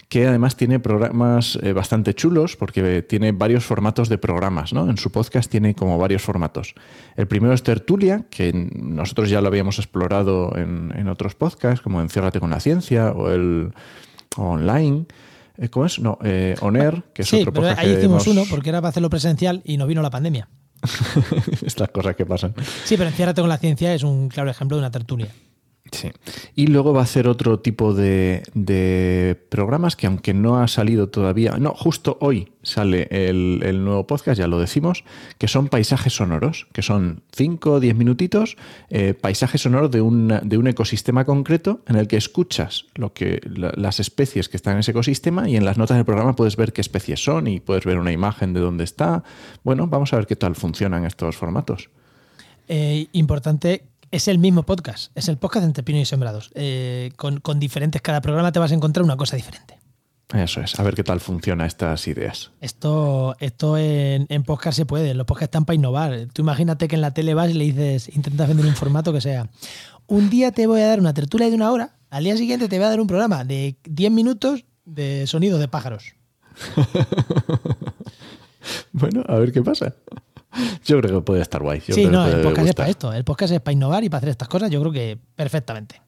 que 0.07 0.27
además 0.27 0.55
tiene 0.55 0.79
programas 0.79 1.57
eh, 1.63 1.73
bastante 1.73 2.13
chulos, 2.13 2.55
porque 2.55 3.01
tiene 3.01 3.31
varios 3.31 3.65
formatos 3.65 4.07
de 4.07 4.19
programas, 4.19 4.71
¿no? 4.71 4.87
En 4.87 4.97
su 4.97 5.11
podcast 5.11 5.49
tiene 5.49 5.73
como 5.73 5.97
varios 5.97 6.21
formatos. 6.21 6.75
El 7.15 7.27
primero 7.27 7.53
es 7.53 7.63
Tertulia, 7.63 8.25
que 8.29 8.53
nosotros 8.53 9.31
ya 9.31 9.41
lo 9.41 9.47
habíamos 9.47 9.79
explorado 9.79 10.55
en, 10.55 10.93
en 10.95 11.07
otros 11.07 11.33
podcasts, 11.33 11.81
como 11.81 12.01
Enciérrate 12.01 12.39
con 12.39 12.51
la 12.51 12.59
ciencia 12.59 13.11
o 13.11 13.31
el 13.31 13.73
Online. 14.37 15.05
Eh, 15.57 15.69
¿Cómo 15.69 15.85
es? 15.85 15.99
No, 15.99 16.17
eh, 16.23 16.55
Oner, 16.61 17.03
que 17.13 17.21
es 17.21 17.33
otro 17.33 17.53
pero 17.53 17.67
Ahí 17.77 17.91
hicimos 17.91 18.27
uno 18.27 18.43
porque 18.49 18.69
era 18.69 18.81
para 18.81 18.89
hacerlo 18.89 19.09
presencial 19.09 19.61
y 19.63 19.77
nos 19.77 19.87
vino 19.87 20.01
la 20.01 20.09
pandemia. 20.09 20.49
Estas 21.65 21.89
cosas 21.89 22.15
que 22.15 22.25
pasan. 22.25 22.53
Sí, 22.83 22.97
pero 22.97 23.09
Enciérrate 23.09 23.41
con 23.41 23.49
la 23.49 23.57
ciencia 23.57 23.93
es 23.93 24.03
un 24.03 24.29
claro 24.29 24.49
ejemplo 24.49 24.77
de 24.77 24.81
una 24.81 24.91
tertulia. 24.91 25.29
Sí. 25.95 26.11
Y 26.55 26.67
luego 26.67 26.93
va 26.93 27.01
a 27.01 27.03
hacer 27.03 27.27
otro 27.27 27.59
tipo 27.59 27.93
de, 27.93 28.43
programas 29.49 29.95
que 29.95 30.07
aunque 30.07 30.33
no 30.33 30.59
ha 30.59 30.67
salido 30.67 31.09
todavía, 31.09 31.57
no, 31.57 31.71
justo 31.71 32.17
hoy 32.21 32.51
sale 32.61 33.07
el, 33.11 33.83
nuevo 33.83 34.07
podcast, 34.07 34.39
ya 34.39 34.47
lo 34.47 34.59
decimos, 34.59 35.03
que 35.37 35.47
son 35.47 35.67
paisajes 35.67 36.13
sonoros, 36.13 36.67
que 36.73 36.81
son 36.81 37.23
5 37.35 37.71
o 37.73 37.79
10 37.79 37.95
minutitos, 37.95 38.57
eh, 38.89 39.13
paisajes 39.13 39.61
sonoros 39.61 39.91
de, 39.91 39.99
de 40.43 40.57
un 40.57 40.67
ecosistema 40.67 41.25
concreto 41.25 41.81
en 41.87 41.95
el 41.95 42.07
que 42.07 42.17
escuchas 42.17 42.85
lo 42.95 43.13
que, 43.13 43.41
las 43.45 43.99
especies 43.99 44.49
que 44.49 44.57
están 44.57 44.73
en 44.73 44.79
ese 44.79 44.91
ecosistema 44.91 45.49
y 45.49 45.55
en 45.55 45.65
las 45.65 45.77
notas 45.77 45.97
del 45.97 46.05
programa 46.05 46.35
puedes 46.35 46.55
ver 46.55 46.73
qué 46.73 46.81
especies 46.81 47.23
son 47.23 47.47
y 47.47 47.59
puedes 47.59 47.85
ver 47.85 47.97
una 47.97 48.11
imagen 48.11 48.53
de 48.53 48.59
dónde 48.59 48.83
está. 48.83 49.23
Bueno, 49.63 49.87
vamos 49.87 50.13
a 50.13 50.17
ver 50.17 50.27
qué 50.27 50.35
tal 50.35 50.55
funcionan 50.55 51.05
estos 51.05 51.35
formatos. 51.35 51.89
Eh, 52.67 53.07
importante 53.11 53.83
es 54.11 54.27
el 54.27 54.39
mismo 54.39 54.63
podcast, 54.63 55.11
es 55.15 55.29
el 55.29 55.37
podcast 55.37 55.65
entre 55.65 55.83
Pino 55.83 55.99
y 55.99 56.05
Sembrados. 56.05 56.51
Eh, 56.55 57.11
con, 57.15 57.59
diferentes, 57.59 58.01
cada 58.01 58.21
programa 58.21 58.51
te 58.51 58.59
vas 58.59 58.71
a 58.71 58.75
encontrar 58.75 59.03
una 59.03 59.17
cosa 59.17 59.35
diferente. 59.35 59.79
Eso 60.33 60.61
es, 60.61 60.79
a 60.79 60.83
ver 60.83 60.95
qué 60.95 61.03
tal 61.03 61.19
funcionan 61.19 61.67
estas 61.67 62.07
ideas. 62.07 62.51
Esto, 62.59 63.35
esto 63.39 63.77
en, 63.77 64.43
podcast 64.43 64.75
se 64.75 64.85
puede, 64.85 65.13
los 65.13 65.25
podcasts 65.25 65.49
están 65.49 65.65
para 65.65 65.75
innovar. 65.75 66.27
Tú 66.33 66.41
imagínate 66.41 66.87
que 66.87 66.95
en 66.95 67.01
la 67.01 67.11
tele 67.11 67.33
vas 67.33 67.51
y 67.51 67.53
le 67.53 67.65
dices, 67.65 68.15
intentas 68.15 68.47
vender 68.47 68.65
un 68.65 68.75
formato 68.75 69.13
que 69.13 69.21
sea, 69.21 69.49
un 70.07 70.29
día 70.29 70.51
te 70.51 70.67
voy 70.67 70.81
a 70.81 70.87
dar 70.87 70.99
una 70.99 71.13
tertulia 71.13 71.49
de 71.49 71.55
una 71.55 71.71
hora, 71.71 71.95
al 72.09 72.23
día 72.23 72.37
siguiente 72.37 72.67
te 72.67 72.77
voy 72.77 72.85
a 72.85 72.89
dar 72.89 72.99
un 72.99 73.07
programa 73.07 73.43
de 73.43 73.77
10 73.83 74.11
minutos 74.11 74.65
de 74.85 75.27
sonido 75.27 75.59
de 75.59 75.67
pájaros. 75.67 76.15
bueno, 78.91 79.23
a 79.27 79.35
ver 79.35 79.51
qué 79.51 79.61
pasa. 79.61 79.93
Yo 80.85 80.99
creo 81.01 81.19
que 81.19 81.25
puede 81.25 81.41
estar 81.41 81.61
guay. 81.61 81.81
sí, 81.81 82.05
no, 82.05 82.25
el 82.27 82.41
podcast 82.41 82.67
es 82.67 82.75
para 82.75 82.89
esto. 82.89 83.13
El 83.13 83.23
podcast 83.23 83.53
es 83.53 83.61
para 83.61 83.73
innovar 83.73 84.03
y 84.03 84.09
para 84.09 84.19
hacer 84.19 84.29
estas 84.29 84.47
cosas. 84.47 84.69
Yo 84.69 84.79
creo 84.81 84.91
que 84.91 85.17
perfectamente. 85.35 86.01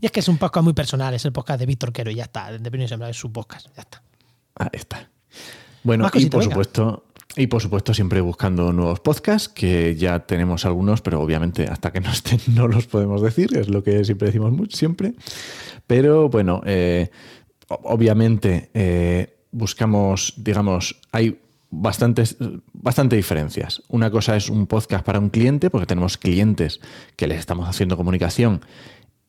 Y 0.00 0.06
es 0.06 0.12
que 0.12 0.20
es 0.20 0.28
un 0.28 0.38
podcast 0.38 0.64
muy 0.64 0.72
personal. 0.72 1.14
Es 1.14 1.24
el 1.24 1.32
podcast 1.32 1.60
de 1.60 1.66
Víctor 1.66 1.92
Quero 1.92 2.10
y 2.10 2.16
ya 2.16 2.24
está. 2.24 2.56
De 2.56 2.84
es 2.84 3.16
su 3.16 3.32
podcast. 3.32 3.66
Ya 3.76 3.82
está. 3.82 4.02
Ahí 4.56 4.68
está. 4.72 5.08
Bueno, 5.82 6.08
y 6.14 6.26
por 6.26 6.44
supuesto, 6.44 7.04
Y 7.36 7.46
por 7.46 7.62
supuesto, 7.62 7.94
siempre 7.94 8.20
buscando 8.20 8.72
nuevos 8.72 9.00
podcasts, 9.00 9.48
que 9.48 9.96
ya 9.96 10.20
tenemos 10.20 10.64
algunos, 10.66 11.00
pero 11.00 11.20
obviamente 11.20 11.66
hasta 11.68 11.92
que 11.92 12.00
no 12.00 12.10
estén 12.10 12.40
no 12.54 12.68
los 12.68 12.86
podemos 12.86 13.22
decir, 13.22 13.56
es 13.56 13.68
lo 13.68 13.82
que 13.82 14.04
siempre 14.04 14.26
decimos 14.26 14.52
siempre. 14.70 15.14
Pero 15.86 16.28
bueno, 16.28 16.60
eh, 16.66 17.10
obviamente 17.68 18.70
eh, 18.74 19.38
buscamos, 19.52 20.34
digamos, 20.36 21.00
hay 21.12 21.40
bastantes, 21.70 22.36
bastante 22.72 23.16
diferencias. 23.16 23.82
Una 23.88 24.10
cosa 24.10 24.36
es 24.36 24.50
un 24.50 24.66
podcast 24.66 25.04
para 25.04 25.18
un 25.18 25.30
cliente, 25.30 25.70
porque 25.70 25.86
tenemos 25.86 26.18
clientes 26.18 26.80
que 27.16 27.26
les 27.26 27.38
estamos 27.38 27.68
haciendo 27.68 27.96
comunicación 27.96 28.60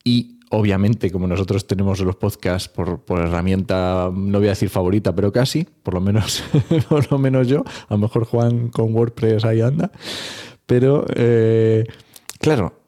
y 0.03 0.39
obviamente, 0.50 1.12
como 1.12 1.27
nosotros 1.27 1.65
tenemos 1.65 2.00
los 2.01 2.17
podcasts 2.17 2.67
por, 2.67 3.01
herramienta, 3.10 4.12
no 4.13 4.39
voy 4.39 4.48
a 4.48 4.51
decir 4.51 4.69
favorita, 4.69 5.15
pero 5.15 5.31
casi, 5.31 5.63
por 5.63 5.93
lo 5.93 6.01
menos, 6.01 6.43
por 6.89 7.10
lo 7.12 7.17
menos 7.17 7.48
yo, 7.48 7.63
a 7.88 7.93
lo 7.93 8.00
mejor 8.00 8.25
Juan 8.25 8.67
con 8.67 8.93
WordPress 8.93 9.45
ahí 9.45 9.62
anda, 9.62 9.91
pero 10.65 11.05
eh, 11.15 11.86
claro, 12.39 12.81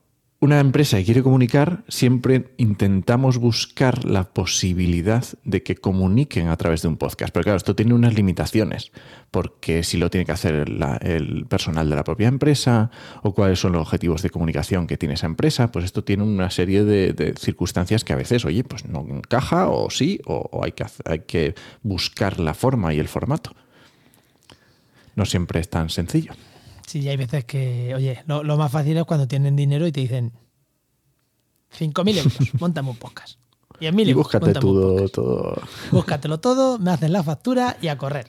una 0.44 0.60
empresa 0.60 0.98
que 0.98 1.06
quiere 1.06 1.24
comunicar, 1.24 1.86
siempre 1.88 2.54
intentamos 2.58 3.38
buscar 3.38 4.04
la 4.04 4.26
posibilidad 4.26 5.24
de 5.46 5.64
que 5.64 5.78
comuniquen 5.78 6.50
a 6.50 6.58
través 6.58 6.82
de 6.82 6.90
un 6.90 6.98
podcast. 6.98 7.34
Pero 7.34 7.46
claro, 7.46 7.56
esto 7.56 7.78
tiene 7.78 7.94
unas 7.94 8.14
limitaciones, 8.14 8.92
porque 9.32 9.84
si 9.84 9.96
lo 9.96 10.10
tiene 10.10 10.26
que 10.26 10.34
hacer 10.34 10.68
el 11.02 11.46
personal 11.48 11.90
de 11.90 11.96
la 11.96 12.04
propia 12.04 12.28
empresa 12.28 12.92
o 13.22 13.34
cuáles 13.34 13.60
son 13.60 13.72
los 13.72 13.84
objetivos 13.84 14.22
de 14.22 14.32
comunicación 14.32 14.86
que 14.86 14.98
tiene 14.98 15.16
esa 15.16 15.28
empresa, 15.28 15.72
pues 15.72 15.86
esto 15.86 16.04
tiene 16.04 16.24
una 16.24 16.50
serie 16.50 16.84
de, 16.84 17.34
circunstancias 17.40 18.04
que 18.04 18.12
a 18.12 18.18
veces, 18.18 18.44
oye, 18.44 18.66
pues 18.66 18.86
no 18.86 19.06
encaja 19.10 19.70
o 19.70 19.90
sí, 19.90 20.20
o, 20.26 20.62
hay, 20.62 20.74
que 20.74 20.86
hay 21.06 21.20
que 21.20 21.56
buscar 21.84 22.42
la 22.42 22.54
forma 22.54 22.94
y 22.94 23.00
el 23.00 23.08
formato. 23.08 23.56
No 25.16 25.24
siempre 25.26 25.62
es 25.62 25.70
tan 25.70 25.90
sencillo. 25.90 26.34
Sí, 26.94 27.10
hay 27.10 27.18
veces 27.18 27.44
que, 27.46 27.92
oye, 27.96 28.24
lo, 28.28 28.56
más 28.56 28.72
fácil 28.72 28.96
es 28.96 29.04
cuando 29.06 29.28
tienen 29.28 29.56
dinero 29.56 29.88
y 29.88 29.92
te 29.92 30.02
dicen 30.02 30.32
5.000 31.76 32.18
euros, 32.18 32.54
montame 32.62 32.92
un 32.92 32.98
podcast. 32.98 33.40
Y, 33.80 33.88
en 33.88 33.96
mil 33.96 34.08
y 34.08 34.14
búscate 34.14 34.54
todo, 34.54 35.10
todo. 35.10 35.60
Búscatelo 35.92 36.40
todo, 36.40 36.78
me 36.78 36.92
hacen 36.92 37.12
la 37.12 37.24
factura 37.24 37.78
y 37.82 37.88
a 37.88 37.98
correr 37.98 38.28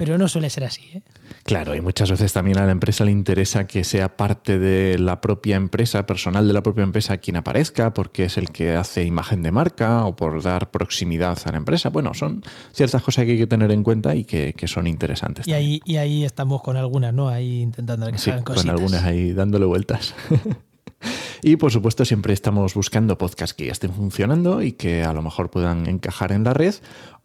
pero 0.00 0.16
no 0.16 0.28
suele 0.28 0.48
ser 0.48 0.64
así. 0.64 0.80
¿eh? 0.94 1.02
Claro, 1.42 1.74
y 1.74 1.82
muchas 1.82 2.10
veces 2.10 2.32
también 2.32 2.56
a 2.56 2.64
la 2.64 2.72
empresa 2.72 3.04
le 3.04 3.10
interesa 3.10 3.66
que 3.66 3.84
sea 3.84 4.16
parte 4.16 4.58
de 4.58 4.98
la 4.98 5.20
propia 5.20 5.56
empresa, 5.56 6.06
personal 6.06 6.48
de 6.48 6.54
la 6.54 6.62
propia 6.62 6.84
empresa 6.84 7.18
quien 7.18 7.36
aparezca, 7.36 7.92
porque 7.92 8.24
es 8.24 8.38
el 8.38 8.48
que 8.48 8.76
hace 8.76 9.04
imagen 9.04 9.42
de 9.42 9.52
marca 9.52 10.06
o 10.06 10.16
por 10.16 10.42
dar 10.42 10.70
proximidad 10.70 11.38
a 11.44 11.52
la 11.52 11.58
empresa. 11.58 11.90
Bueno, 11.90 12.14
son 12.14 12.42
ciertas 12.72 13.02
cosas 13.02 13.26
que 13.26 13.32
hay 13.32 13.38
que 13.38 13.46
tener 13.46 13.70
en 13.72 13.82
cuenta 13.82 14.14
y 14.14 14.24
que, 14.24 14.54
son 14.64 14.86
interesantes. 14.86 15.46
Y 15.46 15.52
ahí, 15.52 15.82
y 15.84 15.98
ahí 15.98 16.24
estamos 16.24 16.62
con 16.62 16.78
algunas, 16.78 17.12
¿no? 17.12 17.28
Ahí 17.28 17.60
intentando 17.60 18.10
que 18.10 18.16
sí, 18.16 18.30
Con 18.42 18.70
algunas 18.70 19.04
ahí 19.04 19.34
dándole 19.34 19.66
vueltas. 19.66 20.14
Y 21.42 21.56
por 21.56 21.72
supuesto 21.72 22.04
siempre 22.04 22.34
estamos 22.34 22.74
buscando 22.74 23.16
podcasts 23.16 23.54
que 23.54 23.66
ya 23.66 23.72
estén 23.72 23.92
funcionando 23.92 24.62
y 24.62 24.72
que 24.72 25.04
a 25.04 25.12
lo 25.12 25.22
mejor 25.22 25.50
puedan 25.50 25.86
encajar 25.86 26.32
en 26.32 26.44
la 26.44 26.52
red 26.52 26.74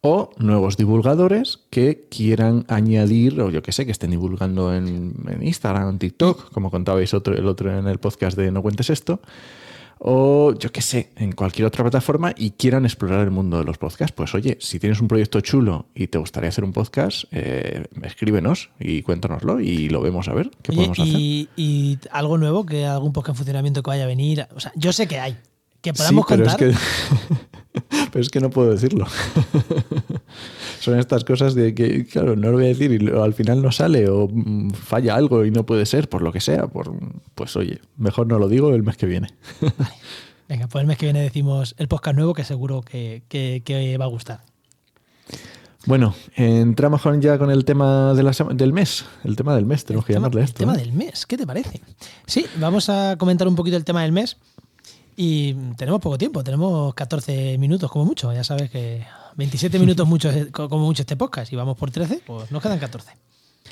o 0.06 0.30
nuevos 0.38 0.78
divulgadores 0.78 1.62
que 1.70 2.06
quieran 2.10 2.66
añadir, 2.68 3.42
o 3.42 3.50
yo 3.50 3.64
que 3.64 3.72
sé, 3.72 3.86
que 3.86 3.92
estén 3.92 4.12
divulgando 4.12 4.74
en, 4.74 5.16
Instagram, 5.42 5.90
en 5.90 6.00
TikTok, 6.00 6.52
como 6.52 6.70
contabais 6.70 7.14
otro, 7.14 7.36
el 7.36 7.48
otro 7.48 7.76
en 7.78 7.88
el 7.88 7.98
podcast 7.98 8.38
de 8.38 8.52
No 8.52 8.62
Cuentes 8.62 8.92
Esto, 8.92 9.20
o 9.98 10.54
yo 10.54 10.72
que 10.72 10.82
sé, 10.82 11.10
en 11.16 11.32
cualquier 11.32 11.66
otra 11.66 11.84
plataforma 11.84 12.34
y 12.38 12.52
quieran 12.52 12.86
explorar 12.86 13.22
el 13.22 13.32
mundo 13.32 13.58
de 13.58 13.64
los 13.64 13.80
podcasts. 13.80 14.14
Pues 14.16 14.36
oye, 14.36 14.58
si 14.60 14.80
tienes 14.80 15.02
un 15.02 15.08
proyecto 15.08 15.42
chulo 15.42 15.88
y 15.96 16.08
te 16.08 16.20
gustaría 16.20 16.50
hacer 16.50 16.64
un 16.64 16.74
podcast, 16.74 17.24
eh, 17.32 17.86
escríbenos 18.04 18.70
y 18.80 19.02
cuéntanoslo 19.02 19.60
y 19.60 19.90
lo 19.90 20.02
vemos 20.02 20.28
a 20.28 20.34
ver 20.34 20.52
qué 20.62 20.74
podemos 20.74 21.00
hacer. 21.00 21.16
Y 21.16 21.98
algo 22.12 22.38
nuevo, 22.38 22.66
que 22.66 22.86
algún 22.86 23.14
podcast 23.14 23.36
en 23.36 23.38
funcionamiento 23.38 23.82
que 23.82 23.90
vaya 23.90 24.04
a 24.04 24.08
venir. 24.08 24.46
O 24.54 24.60
sea, 24.60 24.72
yo 24.76 24.94
sé 24.94 25.08
que 25.08 25.20
hay. 25.20 25.36
Que 25.82 25.94
podamos 25.94 26.26
contar. 26.26 26.48
Es 26.48 26.56
que... 26.56 26.74
Pero 28.12 28.22
es 28.22 28.30
que 28.30 28.40
no 28.40 28.50
puedo 28.50 28.72
decirlo. 28.72 29.06
Son 30.80 31.00
estas 31.00 31.24
cosas 31.24 31.56
de 31.56 31.74
que, 31.74 32.06
claro, 32.06 32.36
no 32.36 32.52
lo 32.52 32.54
voy 32.54 32.66
a 32.66 32.68
decir 32.70 32.92
y 32.92 33.10
al 33.10 33.34
final 33.34 33.62
no 33.62 33.72
sale 33.72 34.10
o 34.10 34.28
mm, 34.32 34.72
falla 34.72 35.16
algo 35.16 35.46
y 35.46 35.52
no 35.52 35.66
puede 35.66 35.86
ser, 35.86 36.10
por 36.10 36.22
lo 36.22 36.32
que 36.32 36.42
sea. 36.42 36.68
Por, 36.68 36.94
pues 37.34 37.56
oye, 37.56 37.80
mejor 37.98 38.28
no 38.28 38.40
lo 38.40 38.48
digo 38.48 38.74
el 38.74 38.84
mes 38.84 38.98
que 38.98 39.06
viene. 39.06 39.30
Venga, 40.48 40.68
pues 40.68 40.82
el 40.82 40.88
mes 40.88 40.98
que 40.98 41.08
viene 41.08 41.22
decimos 41.22 41.76
el 41.78 41.88
podcast 41.88 42.16
nuevo 42.16 42.34
que 42.34 42.44
seguro 42.44 42.82
que, 42.82 43.98
va 44.00 44.06
a 44.06 44.10
gustar. 44.10 44.42
Bueno, 45.88 46.16
entramos 46.36 47.02
ya 47.20 47.38
con 47.38 47.52
el 47.52 47.64
tema 47.64 48.14
de 48.14 48.24
la, 48.24 48.32
del 48.54 48.74
mes. 48.74 49.06
El 49.24 49.36
tema 49.36 49.56
del 49.56 49.66
mes, 49.66 49.86
tenemos 49.86 50.06
que 50.06 50.14
llamarle 50.14 50.44
esto. 50.44 50.64
El 50.64 50.70
tema 50.70 50.78
del 50.78 50.94
mes, 50.94 51.26
¿qué 51.26 51.38
te 51.38 51.46
parece? 51.46 51.82
Sí, 52.26 52.46
vamos 52.60 52.90
a 52.90 53.18
comentar 53.18 53.48
un 53.48 53.56
poquito 53.56 53.78
el 53.78 53.86
tema 53.86 54.04
del 54.04 54.12
mes. 54.12 54.38
Y 55.16 55.54
tenemos 55.78 56.02
poco 56.02 56.18
tiempo, 56.18 56.44
tenemos 56.44 56.94
14 56.94 57.58
minutos 57.58 57.90
como 57.90 58.06
mucho. 58.06 58.34
Ya 58.34 58.44
sabes 58.44 58.70
que 58.70 59.06
27 59.36 59.80
minutos 59.80 60.08
mucho, 60.08 60.30
como 60.52 60.80
mucho 60.80 61.04
este 61.04 61.16
podcast 61.16 61.52
y 61.54 61.56
vamos 61.56 61.78
por 61.78 61.92
13, 61.92 62.22
pues 62.26 62.52
nos 62.52 62.62
quedan 62.62 62.80
14. 62.80 63.12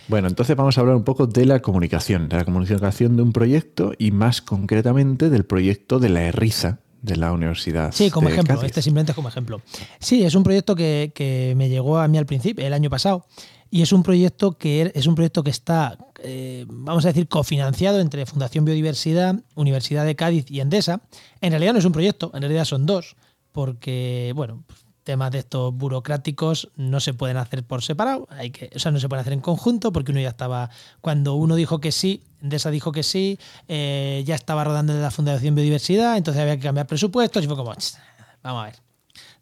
Bueno, 0.07 0.27
entonces 0.27 0.55
vamos 0.55 0.77
a 0.77 0.81
hablar 0.81 0.95
un 0.95 1.03
poco 1.03 1.27
de 1.27 1.45
la 1.45 1.61
comunicación, 1.61 2.29
de 2.29 2.37
la 2.37 2.45
comunicación 2.45 3.15
de 3.15 3.23
un 3.23 3.31
proyecto 3.31 3.93
y 3.97 4.11
más 4.11 4.41
concretamente 4.41 5.29
del 5.29 5.45
proyecto 5.45 5.99
de 5.99 6.09
la 6.09 6.23
ERIZA 6.23 6.79
de 7.01 7.17
la 7.17 7.31
Universidad. 7.33 7.91
Sí, 7.91 8.09
como 8.09 8.29
ejemplo, 8.29 8.61
este 8.63 8.81
simplemente 8.81 9.11
es 9.11 9.15
como 9.15 9.27
ejemplo. 9.27 9.61
Sí, 9.99 10.23
es 10.23 10.35
un 10.35 10.43
proyecto 10.43 10.75
que, 10.75 11.11
que 11.13 11.53
me 11.57 11.69
llegó 11.69 11.99
a 11.99 12.07
mí 12.07 12.17
al 12.17 12.25
principio, 12.25 12.65
el 12.65 12.73
año 12.73 12.89
pasado, 12.89 13.25
y 13.73 13.81
es 13.81 13.91
un 13.91 14.03
proyecto 14.03 14.55
que 14.55 14.81
er, 14.81 14.91
es 14.93 15.07
un 15.07 15.15
proyecto 15.15 15.43
que 15.43 15.49
está, 15.49 15.97
eh, 16.19 16.63
vamos 16.69 17.05
a 17.05 17.07
decir, 17.07 17.27
cofinanciado 17.27 18.01
entre 18.01 18.27
Fundación 18.27 18.65
Biodiversidad, 18.65 19.39
Universidad 19.55 20.05
de 20.05 20.15
Cádiz 20.15 20.45
y 20.51 20.59
Endesa. 20.59 21.01
En 21.41 21.53
realidad 21.53 21.73
no 21.73 21.79
es 21.79 21.85
un 21.85 21.91
proyecto, 21.91 22.29
en 22.35 22.41
realidad 22.41 22.65
son 22.65 22.85
dos, 22.85 23.15
porque, 23.51 24.31
bueno, 24.35 24.63
temas 25.01 25.31
de 25.31 25.39
estos 25.39 25.73
burocráticos 25.73 26.69
no 26.75 26.99
se 26.99 27.15
pueden 27.15 27.37
hacer 27.37 27.63
por 27.63 27.81
separado, 27.81 28.27
hay 28.29 28.51
que, 28.51 28.69
o 28.75 28.77
sea, 28.77 28.91
no 28.91 28.99
se 28.99 29.09
pueden 29.09 29.21
hacer 29.21 29.33
en 29.33 29.41
conjunto, 29.41 29.91
porque 29.91 30.11
uno 30.11 30.21
ya 30.21 30.29
estaba, 30.29 30.69
cuando 31.01 31.33
uno 31.33 31.55
dijo 31.55 31.81
que 31.81 31.91
sí, 31.91 32.21
Endesa 32.43 32.69
dijo 32.69 32.91
que 32.91 33.01
sí, 33.01 33.39
eh, 33.67 34.21
ya 34.23 34.35
estaba 34.35 34.63
rodando 34.63 34.93
de 34.93 35.01
la 35.01 35.09
Fundación 35.09 35.55
Biodiversidad, 35.55 36.15
entonces 36.15 36.43
había 36.43 36.57
que 36.57 36.63
cambiar 36.63 36.85
presupuestos 36.85 37.43
y 37.43 37.47
fue 37.47 37.55
como, 37.55 37.71
vamos 37.71 37.97
a 38.43 38.65
ver 38.65 38.92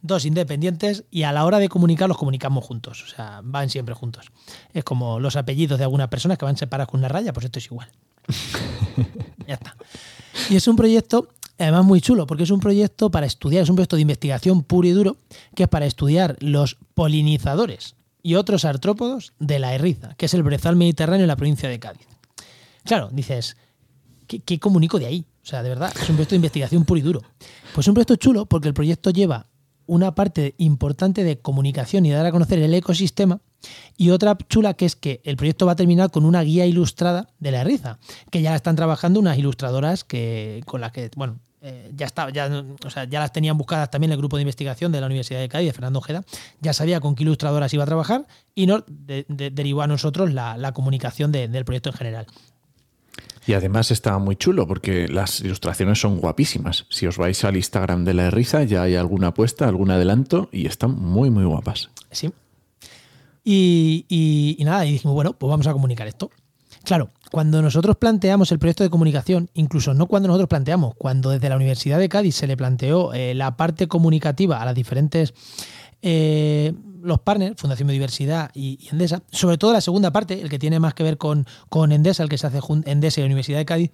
dos 0.01 0.25
independientes 0.25 1.05
y 1.11 1.23
a 1.23 1.31
la 1.31 1.45
hora 1.45 1.59
de 1.59 1.69
comunicar 1.69 2.09
los 2.09 2.17
comunicamos 2.17 2.65
juntos. 2.65 3.03
O 3.03 3.07
sea, 3.07 3.41
van 3.43 3.69
siempre 3.69 3.95
juntos. 3.95 4.31
Es 4.73 4.83
como 4.83 5.19
los 5.19 5.35
apellidos 5.35 5.77
de 5.77 5.85
algunas 5.85 6.07
personas 6.07 6.37
que 6.37 6.45
van 6.45 6.57
separados 6.57 6.91
con 6.91 6.99
una 6.99 7.07
raya, 7.07 7.33
pues 7.33 7.45
esto 7.45 7.59
es 7.59 7.65
igual. 7.65 7.89
ya 9.47 9.55
está. 9.55 9.75
Y 10.49 10.55
es 10.55 10.67
un 10.67 10.75
proyecto, 10.75 11.29
además 11.57 11.85
muy 11.85 12.01
chulo, 12.01 12.25
porque 12.27 12.43
es 12.43 12.51
un 12.51 12.59
proyecto 12.59 13.11
para 13.11 13.25
estudiar, 13.25 13.63
es 13.63 13.69
un 13.69 13.75
proyecto 13.75 13.95
de 13.95 14.01
investigación 14.03 14.63
puro 14.63 14.87
y 14.87 14.91
duro, 14.91 15.17
que 15.55 15.63
es 15.63 15.69
para 15.69 15.85
estudiar 15.85 16.37
los 16.39 16.77
polinizadores 16.93 17.95
y 18.23 18.35
otros 18.35 18.65
artrópodos 18.65 19.33
de 19.39 19.59
la 19.59 19.73
Erriza, 19.73 20.15
que 20.15 20.27
es 20.27 20.33
el 20.33 20.43
brezal 20.43 20.75
mediterráneo 20.75 21.23
en 21.23 21.27
la 21.27 21.35
provincia 21.35 21.69
de 21.69 21.79
Cádiz. 21.79 22.07
Claro, 22.83 23.09
dices, 23.11 23.57
¿qué, 24.27 24.39
¿qué, 24.39 24.59
comunico 24.59 24.99
de 24.99 25.05
ahí? 25.07 25.25
O 25.43 25.45
sea, 25.45 25.63
de 25.63 25.69
verdad, 25.69 25.91
es 25.95 26.09
un 26.09 26.15
proyecto 26.15 26.31
de 26.31 26.37
investigación 26.37 26.85
puro 26.85 26.99
y 26.99 27.01
duro. 27.01 27.21
Pues 27.73 27.85
es 27.85 27.87
un 27.87 27.95
proyecto 27.95 28.15
chulo 28.15 28.45
porque 28.45 28.67
el 28.67 28.73
proyecto 28.73 29.09
lleva 29.09 29.47
una 29.85 30.15
parte 30.15 30.55
importante 30.57 31.23
de 31.23 31.39
comunicación 31.39 32.05
y 32.05 32.11
dar 32.11 32.25
a 32.25 32.31
conocer 32.31 32.59
el 32.59 32.73
ecosistema. 32.73 33.41
Y 33.95 34.09
otra 34.09 34.37
chula 34.49 34.73
que 34.73 34.85
es 34.85 34.95
que 34.95 35.21
el 35.23 35.37
proyecto 35.37 35.65
va 35.65 35.73
a 35.73 35.75
terminar 35.75 36.09
con 36.09 36.25
una 36.25 36.41
guía 36.41 36.65
ilustrada 36.65 37.27
de 37.39 37.51
la 37.51 37.63
riza, 37.63 37.99
que 38.31 38.41
ya 38.41 38.55
están 38.55 38.75
trabajando 38.75 39.19
unas 39.19 39.37
ilustradoras 39.37 40.03
que, 40.03 40.61
con 40.65 40.81
las 40.81 40.91
que, 40.91 41.11
bueno, 41.15 41.39
eh, 41.63 41.91
ya 41.95 42.07
estaba, 42.07 42.31
ya, 42.31 42.49
o 42.83 42.89
sea, 42.89 43.03
ya 43.03 43.19
las 43.19 43.31
tenían 43.31 43.55
buscadas 43.55 43.91
también 43.91 44.11
el 44.11 44.17
grupo 44.17 44.35
de 44.35 44.41
investigación 44.41 44.91
de 44.91 44.99
la 44.99 45.05
Universidad 45.05 45.39
de 45.39 45.47
Cádiz, 45.47 45.67
de 45.67 45.73
Fernando 45.73 45.99
Ojeda, 45.99 46.23
ya 46.59 46.73
sabía 46.73 46.99
con 46.99 47.13
qué 47.13 47.21
ilustradoras 47.21 47.71
iba 47.75 47.83
a 47.83 47.85
trabajar 47.85 48.25
y 48.55 48.65
nos 48.65 48.83
derivó 48.87 49.83
a 49.83 49.87
nosotros 49.87 50.33
la, 50.33 50.71
comunicación 50.73 51.31
del 51.31 51.63
proyecto 51.63 51.89
en 51.89 51.95
general. 51.95 52.27
Y 53.47 53.53
además 53.53 53.91
está 53.91 54.17
muy 54.19 54.35
chulo 54.35 54.67
porque 54.67 55.07
las 55.07 55.41
ilustraciones 55.41 55.99
son 55.99 56.19
guapísimas. 56.19 56.85
Si 56.89 57.07
os 57.07 57.17
vais 57.17 57.43
al 57.43 57.57
Instagram 57.57 58.05
de 58.05 58.13
la 58.13 58.29
Risa 58.29 58.63
ya 58.63 58.83
hay 58.83 58.95
alguna 58.95 59.27
apuesta, 59.27 59.67
algún 59.67 59.91
adelanto 59.91 60.49
y 60.51 60.67
están 60.67 60.95
muy, 60.95 61.29
muy 61.29 61.45
guapas. 61.45 61.89
Sí. 62.11 62.31
Y, 63.43 64.05
y, 64.07 64.63
nada, 64.63 64.85
y 64.85 64.91
dijimos, 64.93 65.15
bueno, 65.15 65.33
pues 65.33 65.49
vamos 65.49 65.65
a 65.65 65.73
comunicar 65.73 66.07
esto. 66.07 66.29
Claro, 66.83 67.09
cuando 67.31 67.61
nosotros 67.61 67.95
planteamos 67.97 68.51
el 68.51 68.59
proyecto 68.59 68.83
de 68.83 68.89
comunicación, 68.89 69.49
incluso 69.53 69.93
no 69.93 70.07
cuando 70.07 70.27
nosotros 70.27 70.49
planteamos, 70.49 70.95
cuando 70.95 71.29
desde 71.29 71.49
la 71.49 71.55
Universidad 71.55 71.99
de 71.99 72.09
Cádiz 72.09 72.35
se 72.35 72.47
le 72.47 72.57
planteó 72.57 73.13
eh, 73.13 73.33
la 73.33 73.55
parte 73.57 73.87
comunicativa 73.87 74.61
a 74.61 74.65
las 74.65 74.75
diferentes 74.75 75.33
eh, 76.01 76.73
los 77.01 77.19
partners, 77.21 77.55
Fundación 77.59 77.87
Biodiversidad 77.87 78.51
y, 78.53 78.87
Endesa, 78.91 79.23
sobre 79.31 79.57
todo 79.57 79.73
la 79.73 79.81
segunda 79.81 80.11
parte, 80.11 80.41
el 80.41 80.49
que 80.49 80.59
tiene 80.59 80.79
más 80.79 80.93
que 80.93 81.03
ver 81.03 81.17
con, 81.17 81.45
con 81.69 81.91
Endesa, 81.91 82.23
el 82.23 82.29
que 82.29 82.37
se 82.37 82.47
hace 82.47 82.59
Endesa 82.85 83.19
y 83.19 83.23
la 83.23 83.27
Universidad 83.27 83.59
de 83.59 83.65
Cádiz, 83.65 83.91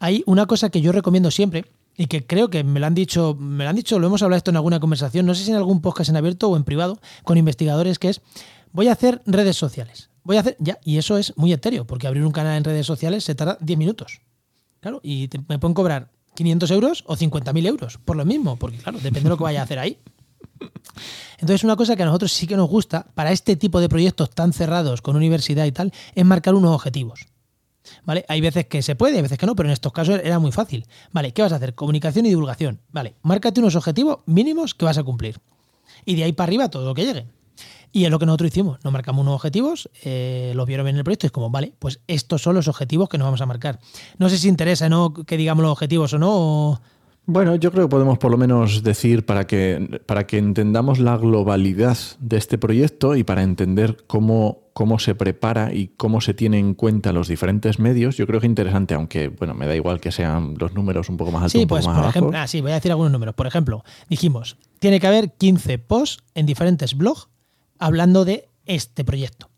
hay 0.00 0.22
una 0.26 0.46
cosa 0.46 0.70
que 0.70 0.80
yo 0.80 0.92
recomiendo 0.92 1.30
siempre 1.30 1.64
y 1.96 2.06
que 2.06 2.26
creo 2.26 2.50
que 2.50 2.62
me 2.62 2.78
lo 2.80 2.86
han 2.86 2.94
dicho, 2.94 3.36
me 3.38 3.64
lo 3.64 3.70
han 3.70 3.76
dicho, 3.76 3.98
lo 3.98 4.06
hemos 4.06 4.22
hablado 4.22 4.38
esto 4.38 4.50
en 4.50 4.56
alguna 4.56 4.80
conversación, 4.80 5.26
no 5.26 5.34
sé 5.34 5.44
si 5.44 5.50
en 5.50 5.56
algún 5.56 5.80
podcast 5.80 6.10
en 6.10 6.16
abierto 6.16 6.48
o 6.48 6.56
en 6.56 6.64
privado, 6.64 7.00
con 7.24 7.38
investigadores, 7.38 7.98
que 7.98 8.10
es 8.10 8.20
voy 8.72 8.88
a 8.88 8.92
hacer 8.92 9.22
redes 9.26 9.56
sociales 9.56 10.10
voy 10.28 10.36
a 10.36 10.40
hacer, 10.40 10.56
ya, 10.60 10.78
y 10.84 10.98
eso 10.98 11.16
es 11.16 11.34
muy 11.38 11.54
etéreo, 11.54 11.86
porque 11.86 12.06
abrir 12.06 12.22
un 12.22 12.32
canal 12.32 12.58
en 12.58 12.62
redes 12.62 12.86
sociales 12.86 13.24
se 13.24 13.34
tarda 13.34 13.56
10 13.62 13.78
minutos. 13.78 14.20
Claro, 14.80 15.00
y 15.02 15.30
me 15.48 15.58
pueden 15.58 15.72
cobrar 15.72 16.10
500 16.34 16.70
euros 16.70 17.04
o 17.06 17.16
50.000 17.16 17.66
euros 17.66 17.98
por 18.04 18.14
lo 18.14 18.26
mismo, 18.26 18.56
porque 18.56 18.76
claro, 18.76 18.98
depende 18.98 19.22
de 19.22 19.28
lo 19.30 19.38
que 19.38 19.44
vaya 19.44 19.60
a 19.60 19.64
hacer 19.64 19.78
ahí. 19.78 19.98
Entonces, 21.38 21.64
una 21.64 21.76
cosa 21.76 21.96
que 21.96 22.02
a 22.02 22.06
nosotros 22.06 22.32
sí 22.32 22.46
que 22.46 22.56
nos 22.56 22.68
gusta 22.68 23.06
para 23.14 23.32
este 23.32 23.56
tipo 23.56 23.80
de 23.80 23.88
proyectos 23.88 24.30
tan 24.30 24.52
cerrados 24.52 25.02
con 25.02 25.16
universidad 25.16 25.64
y 25.64 25.72
tal, 25.72 25.92
es 26.14 26.24
marcar 26.24 26.54
unos 26.54 26.74
objetivos. 26.74 27.26
¿Vale? 28.04 28.24
Hay 28.28 28.40
veces 28.40 28.66
que 28.66 28.82
se 28.82 28.96
puede, 28.96 29.16
hay 29.16 29.22
veces 29.22 29.38
que 29.38 29.46
no, 29.46 29.56
pero 29.56 29.68
en 29.68 29.72
estos 29.72 29.92
casos 29.92 30.20
era 30.22 30.38
muy 30.38 30.52
fácil. 30.52 30.86
Vale, 31.12 31.32
¿qué 31.32 31.42
vas 31.42 31.52
a 31.52 31.56
hacer? 31.56 31.74
Comunicación 31.74 32.26
y 32.26 32.30
divulgación. 32.30 32.80
Vale, 32.90 33.14
márcate 33.22 33.60
unos 33.60 33.76
objetivos 33.76 34.18
mínimos 34.26 34.74
que 34.74 34.84
vas 34.84 34.98
a 34.98 35.04
cumplir. 35.04 35.40
Y 36.04 36.16
de 36.16 36.24
ahí 36.24 36.32
para 36.32 36.48
arriba 36.48 36.68
todo 36.68 36.84
lo 36.84 36.94
que 36.94 37.04
llegue. 37.04 37.26
Y 37.92 38.04
es 38.04 38.10
lo 38.10 38.18
que 38.18 38.26
nosotros 38.26 38.48
hicimos. 38.48 38.78
Nos 38.84 38.92
marcamos 38.92 39.22
unos 39.22 39.34
objetivos, 39.34 39.88
eh, 40.02 40.52
los 40.54 40.66
vieron 40.66 40.88
en 40.88 40.96
el 40.96 41.04
proyecto 41.04 41.26
y 41.26 41.28
es 41.28 41.32
como, 41.32 41.50
vale, 41.50 41.72
pues 41.78 42.00
estos 42.06 42.42
son 42.42 42.54
los 42.54 42.68
objetivos 42.68 43.08
que 43.08 43.18
nos 43.18 43.26
vamos 43.26 43.40
a 43.40 43.46
marcar. 43.46 43.78
No 44.18 44.28
sé 44.28 44.36
si 44.38 44.48
interesa 44.48 44.88
¿no? 44.88 45.14
que 45.14 45.36
digamos 45.36 45.62
los 45.62 45.72
objetivos 45.72 46.12
o 46.12 46.18
no. 46.18 46.80
Bueno, 47.30 47.56
yo 47.56 47.70
creo 47.70 47.84
que 47.84 47.90
podemos 47.90 48.16
por 48.16 48.30
lo 48.30 48.38
menos 48.38 48.82
decir 48.82 49.26
para 49.26 49.46
que, 49.46 50.00
para 50.06 50.26
que 50.26 50.38
entendamos 50.38 50.98
la 50.98 51.14
globalidad 51.18 51.98
de 52.20 52.38
este 52.38 52.56
proyecto 52.56 53.16
y 53.16 53.22
para 53.22 53.42
entender 53.42 53.98
cómo, 54.06 54.70
cómo 54.72 54.98
se 54.98 55.14
prepara 55.14 55.74
y 55.74 55.88
cómo 55.88 56.22
se 56.22 56.32
tiene 56.32 56.58
en 56.58 56.72
cuenta 56.72 57.12
los 57.12 57.28
diferentes 57.28 57.78
medios, 57.80 58.16
yo 58.16 58.26
creo 58.26 58.40
que 58.40 58.46
es 58.46 58.50
interesante, 58.50 58.94
aunque 58.94 59.28
bueno, 59.28 59.52
me 59.52 59.66
da 59.66 59.76
igual 59.76 60.00
que 60.00 60.10
sean 60.10 60.54
los 60.56 60.72
números 60.72 61.10
un 61.10 61.18
poco 61.18 61.30
más 61.30 61.42
altos 61.42 61.52
sí, 61.52 61.58
un 61.58 61.66
pues, 61.66 61.84
poco 61.84 61.88
más 61.88 61.96
por 61.96 62.04
abajo. 62.04 62.18
ejemplo, 62.18 62.38
ah, 62.38 62.46
sí, 62.46 62.62
voy 62.62 62.70
a 62.70 62.76
decir 62.76 62.92
algunos 62.92 63.12
números. 63.12 63.34
Por 63.34 63.46
ejemplo, 63.46 63.84
dijimos, 64.08 64.56
tiene 64.78 64.98
que 64.98 65.06
haber 65.06 65.30
15 65.32 65.78
posts 65.80 66.24
en 66.34 66.46
diferentes 66.46 66.96
blogs 66.96 67.28
hablando 67.78 68.24
de 68.24 68.48
este 68.64 69.04
proyecto. 69.04 69.50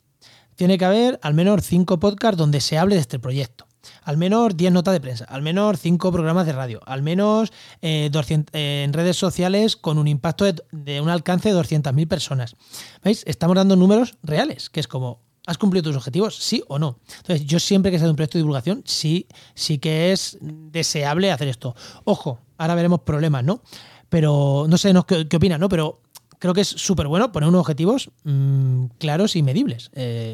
Tiene 0.57 0.77
que 0.77 0.87
haber 0.87 1.21
al 1.23 1.35
menos 1.35 1.63
5 1.63 2.01
podcasts 2.01 2.37
donde 2.37 2.61
se 2.61 2.79
hable 2.79 2.97
de 2.97 3.03
este 3.03 3.21
proyecto 3.21 3.70
al 4.03 4.17
menos 4.17 4.57
10 4.57 4.73
notas 4.73 4.93
de 4.93 5.01
prensa, 5.01 5.25
al 5.25 5.43
menos 5.43 5.81
5 5.81 6.13
programas 6.13 6.47
de 6.47 6.53
radio, 6.53 6.81
al 6.87 7.03
menos 7.03 7.53
eh, 7.83 8.09
200, 8.13 8.55
eh, 8.55 8.83
en 8.85 8.93
redes 8.93 9.17
sociales 9.17 9.77
con 9.77 9.99
un 9.99 10.09
impacto 10.09 10.45
de, 10.45 11.01
un 11.01 11.09
alcance 11.09 11.53
de 11.53 11.59
200.000 11.59 12.09
personas. 12.09 12.57
¿Veis? 13.03 13.23
Estamos 13.27 13.57
dando 13.57 13.77
números 13.77 14.17
reales, 14.23 14.71
que 14.71 14.81
es 14.81 14.89
como, 14.89 15.21
¿has 15.47 15.59
cumplido 15.59 15.85
tus 15.85 15.97
objetivos? 15.97 16.37
Sí 16.37 16.63
o 16.69 16.79
no. 16.79 16.99
Entonces, 17.19 17.47
yo 17.47 17.61
siempre 17.61 17.91
que 17.91 17.99
sea 17.99 18.07
de 18.07 18.11
un 18.11 18.17
proyecto 18.17 18.39
de 18.39 18.43
divulgación, 18.43 18.83
sí, 18.85 19.27
sí 19.55 19.79
que 19.79 20.13
es 20.13 20.39
deseable 20.41 21.31
hacer 21.33 21.49
esto. 21.49 21.75
Ojo, 22.05 22.41
ahora 22.59 22.75
veremos 22.75 23.01
problemas, 23.01 23.45
¿no? 23.45 23.63
Pero 24.09 24.67
no 24.69 24.77
sé 24.77 24.93
no, 24.93 25.07
¿qué, 25.07 25.29
qué 25.29 25.37
opinas, 25.37 25.61
¿no? 25.61 25.69
Pero 25.69 26.01
creo 26.41 26.55
que 26.55 26.63
es 26.63 26.69
súper 26.69 27.07
bueno 27.07 27.31
poner 27.31 27.49
unos 27.49 27.61
objetivos 27.61 28.11
mmm, 28.25 28.87
claros 28.99 29.37
y 29.37 29.43
medibles. 29.45 29.91
Eh, 29.95 30.33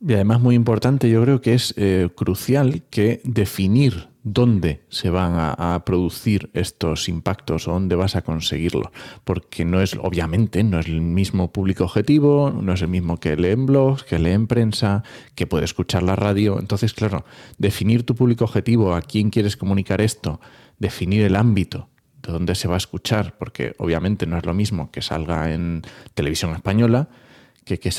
y 0.00 0.14
además 0.14 0.40
muy 0.40 0.54
importante, 0.54 1.10
yo 1.10 1.22
creo 1.22 1.40
que 1.40 1.54
es 1.54 1.74
eh, 1.76 2.08
crucial 2.14 2.82
que 2.88 3.20
definir 3.24 4.08
dónde 4.22 4.82
se 4.88 5.10
van 5.10 5.32
a, 5.36 5.82
producir 5.84 6.50
estos 6.52 7.08
impactos 7.08 7.68
o 7.68 7.72
dónde 7.72 7.96
vas 7.96 8.16
a 8.16 8.22
conseguirlo. 8.22 8.92
Porque 9.24 9.64
no 9.64 9.80
es, 9.80 9.96
obviamente, 10.00 10.62
no 10.62 10.78
es 10.78 10.86
el 10.86 11.00
mismo 11.00 11.52
público 11.52 11.84
objetivo, 11.84 12.50
no 12.50 12.72
es 12.72 12.82
el 12.82 12.88
mismo 12.88 13.18
que 13.18 13.36
lee 13.36 13.50
en 13.50 13.66
blogs, 13.66 14.04
que 14.04 14.18
lee 14.18 14.32
en 14.32 14.46
prensa, 14.46 15.02
que 15.34 15.46
puede 15.46 15.64
escuchar 15.64 16.02
la 16.02 16.16
radio. 16.16 16.58
Entonces, 16.58 16.94
claro, 16.94 17.24
definir 17.58 18.04
tu 18.04 18.14
público 18.14 18.44
objetivo, 18.44 18.94
a 18.94 19.02
quién 19.02 19.30
quieres 19.30 19.56
comunicar 19.56 20.00
esto, 20.00 20.40
definir 20.78 21.22
el 21.22 21.36
ámbito 21.36 21.88
de 22.22 22.32
dónde 22.32 22.54
se 22.54 22.68
va 22.68 22.74
a 22.74 22.78
escuchar, 22.78 23.36
porque 23.38 23.74
obviamente 23.78 24.26
no 24.26 24.36
es 24.36 24.44
lo 24.44 24.54
mismo 24.54 24.90
que 24.90 25.02
salga 25.02 25.52
en 25.52 25.82
televisión 26.14 26.54
española 26.54 27.08
que, 27.64 27.78
que 27.78 27.90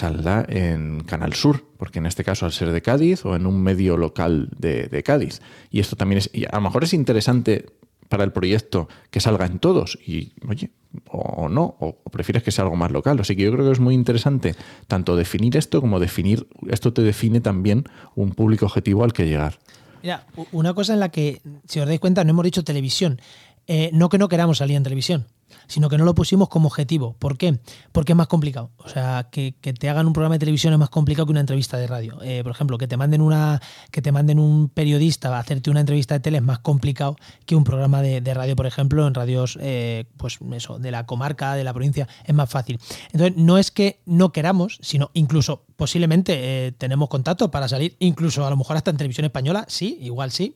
en 0.49 1.03
Canal 1.03 1.33
Sur, 1.33 1.65
porque 1.77 1.99
en 1.99 2.05
este 2.05 2.23
caso 2.23 2.45
al 2.45 2.51
ser 2.51 2.71
de 2.71 2.81
Cádiz 2.81 3.25
o 3.25 3.35
en 3.35 3.45
un 3.45 3.61
medio 3.61 3.97
local 3.97 4.49
de, 4.57 5.03
Cádiz. 5.03 5.41
Y 5.69 5.79
esto 5.79 5.95
también 5.95 6.19
es, 6.19 6.29
a 6.49 6.55
lo 6.55 6.61
mejor 6.61 6.83
es 6.83 6.93
interesante 6.93 7.65
para 8.09 8.23
el 8.23 8.31
proyecto 8.31 8.89
que 9.09 9.21
salga 9.21 9.45
en 9.45 9.59
todos 9.59 9.97
y, 10.05 10.33
oye, 10.47 10.71
o, 11.09 11.47
no, 11.47 11.77
o, 11.79 12.01
o, 12.03 12.09
prefieres 12.09 12.43
que 12.43 12.51
sea 12.51 12.65
algo 12.65 12.75
más 12.75 12.91
local. 12.91 13.17
Así 13.19 13.35
que 13.35 13.43
yo 13.43 13.51
creo 13.53 13.65
que 13.65 13.71
es 13.71 13.79
muy 13.79 13.95
interesante 13.95 14.55
tanto 14.87 15.15
definir 15.15 15.55
esto 15.55 15.79
como 15.79 15.99
definir, 15.99 16.47
esto 16.67 16.91
te 16.91 17.01
define 17.01 17.39
también 17.39 17.85
un 18.15 18.31
público 18.31 18.65
objetivo 18.65 19.03
al 19.03 19.13
que 19.13 19.27
llegar. 19.27 19.59
Mira, 20.03 20.25
una 20.51 20.73
cosa 20.73 20.93
en 20.93 20.99
la 20.99 21.09
que, 21.09 21.41
si 21.67 21.79
os 21.79 21.87
dais 21.87 21.99
cuenta, 21.99 22.23
no 22.23 22.31
hemos 22.31 22.43
dicho 22.43 22.63
televisión. 22.63 23.21
Eh, 23.67 23.91
no 23.93 24.09
que 24.09 24.17
no 24.17 24.27
queramos 24.27 24.57
salir 24.57 24.75
en 24.75 24.83
televisión, 24.83 25.27
sino 25.71 25.89
que 25.89 25.97
no 25.97 26.03
lo 26.03 26.13
pusimos 26.13 26.49
como 26.49 26.67
objetivo. 26.67 27.15
¿Por 27.17 27.37
qué? 27.37 27.59
Porque 27.93 28.11
es 28.11 28.15
más 28.15 28.27
complicado. 28.27 28.71
O 28.77 28.89
sea, 28.89 29.29
que, 29.31 29.53
te 29.53 29.89
hagan 29.89 30.05
un 30.05 30.13
programa 30.13 30.35
de 30.35 30.39
televisión 30.39 30.73
es 30.73 30.79
más 30.79 30.89
complicado 30.89 31.25
que 31.25 31.31
una 31.31 31.39
entrevista 31.39 31.77
de 31.77 31.87
radio. 31.87 32.19
Eh, 32.21 32.41
por 32.43 32.51
ejemplo, 32.51 32.77
que 32.77 32.87
te 32.87 32.97
manden 32.97 33.21
una, 33.21 33.61
que 33.89 34.01
te 34.01 34.11
manden 34.11 34.37
un 34.37 34.67
periodista 34.67 35.33
a 35.35 35.39
hacerte 35.39 35.69
una 35.69 35.79
entrevista 35.79 36.15
de 36.15 36.19
tele 36.19 36.37
es 36.37 36.43
más 36.43 36.59
complicado 36.59 37.15
que 37.45 37.55
un 37.55 37.63
programa 37.63 38.01
de, 38.01 38.33
radio, 38.33 38.55
por 38.55 38.65
ejemplo, 38.65 39.07
en 39.07 39.13
radios, 39.13 39.57
eh, 39.61 40.05
pues 40.17 40.39
eso, 40.53 40.77
de 40.77 40.91
la 40.91 41.05
comarca, 41.05 41.55
de 41.55 41.63
la 41.63 41.73
provincia, 41.73 42.07
es 42.25 42.35
más 42.35 42.49
fácil. 42.49 42.77
Entonces, 43.13 43.37
no 43.37 43.57
es 43.57 43.71
que 43.71 44.01
no 44.05 44.33
queramos, 44.33 44.77
sino 44.81 45.09
incluso 45.13 45.63
posiblemente 45.77 46.67
eh, 46.67 46.71
tenemos 46.73 47.07
contacto 47.07 47.49
para 47.49 47.69
salir, 47.69 47.95
incluso 47.99 48.45
a 48.45 48.49
lo 48.49 48.57
mejor 48.57 48.75
hasta 48.75 48.91
en 48.91 48.97
televisión 48.97 49.25
española, 49.25 49.65
sí, 49.69 49.97
igual 50.01 50.31
sí. 50.31 50.55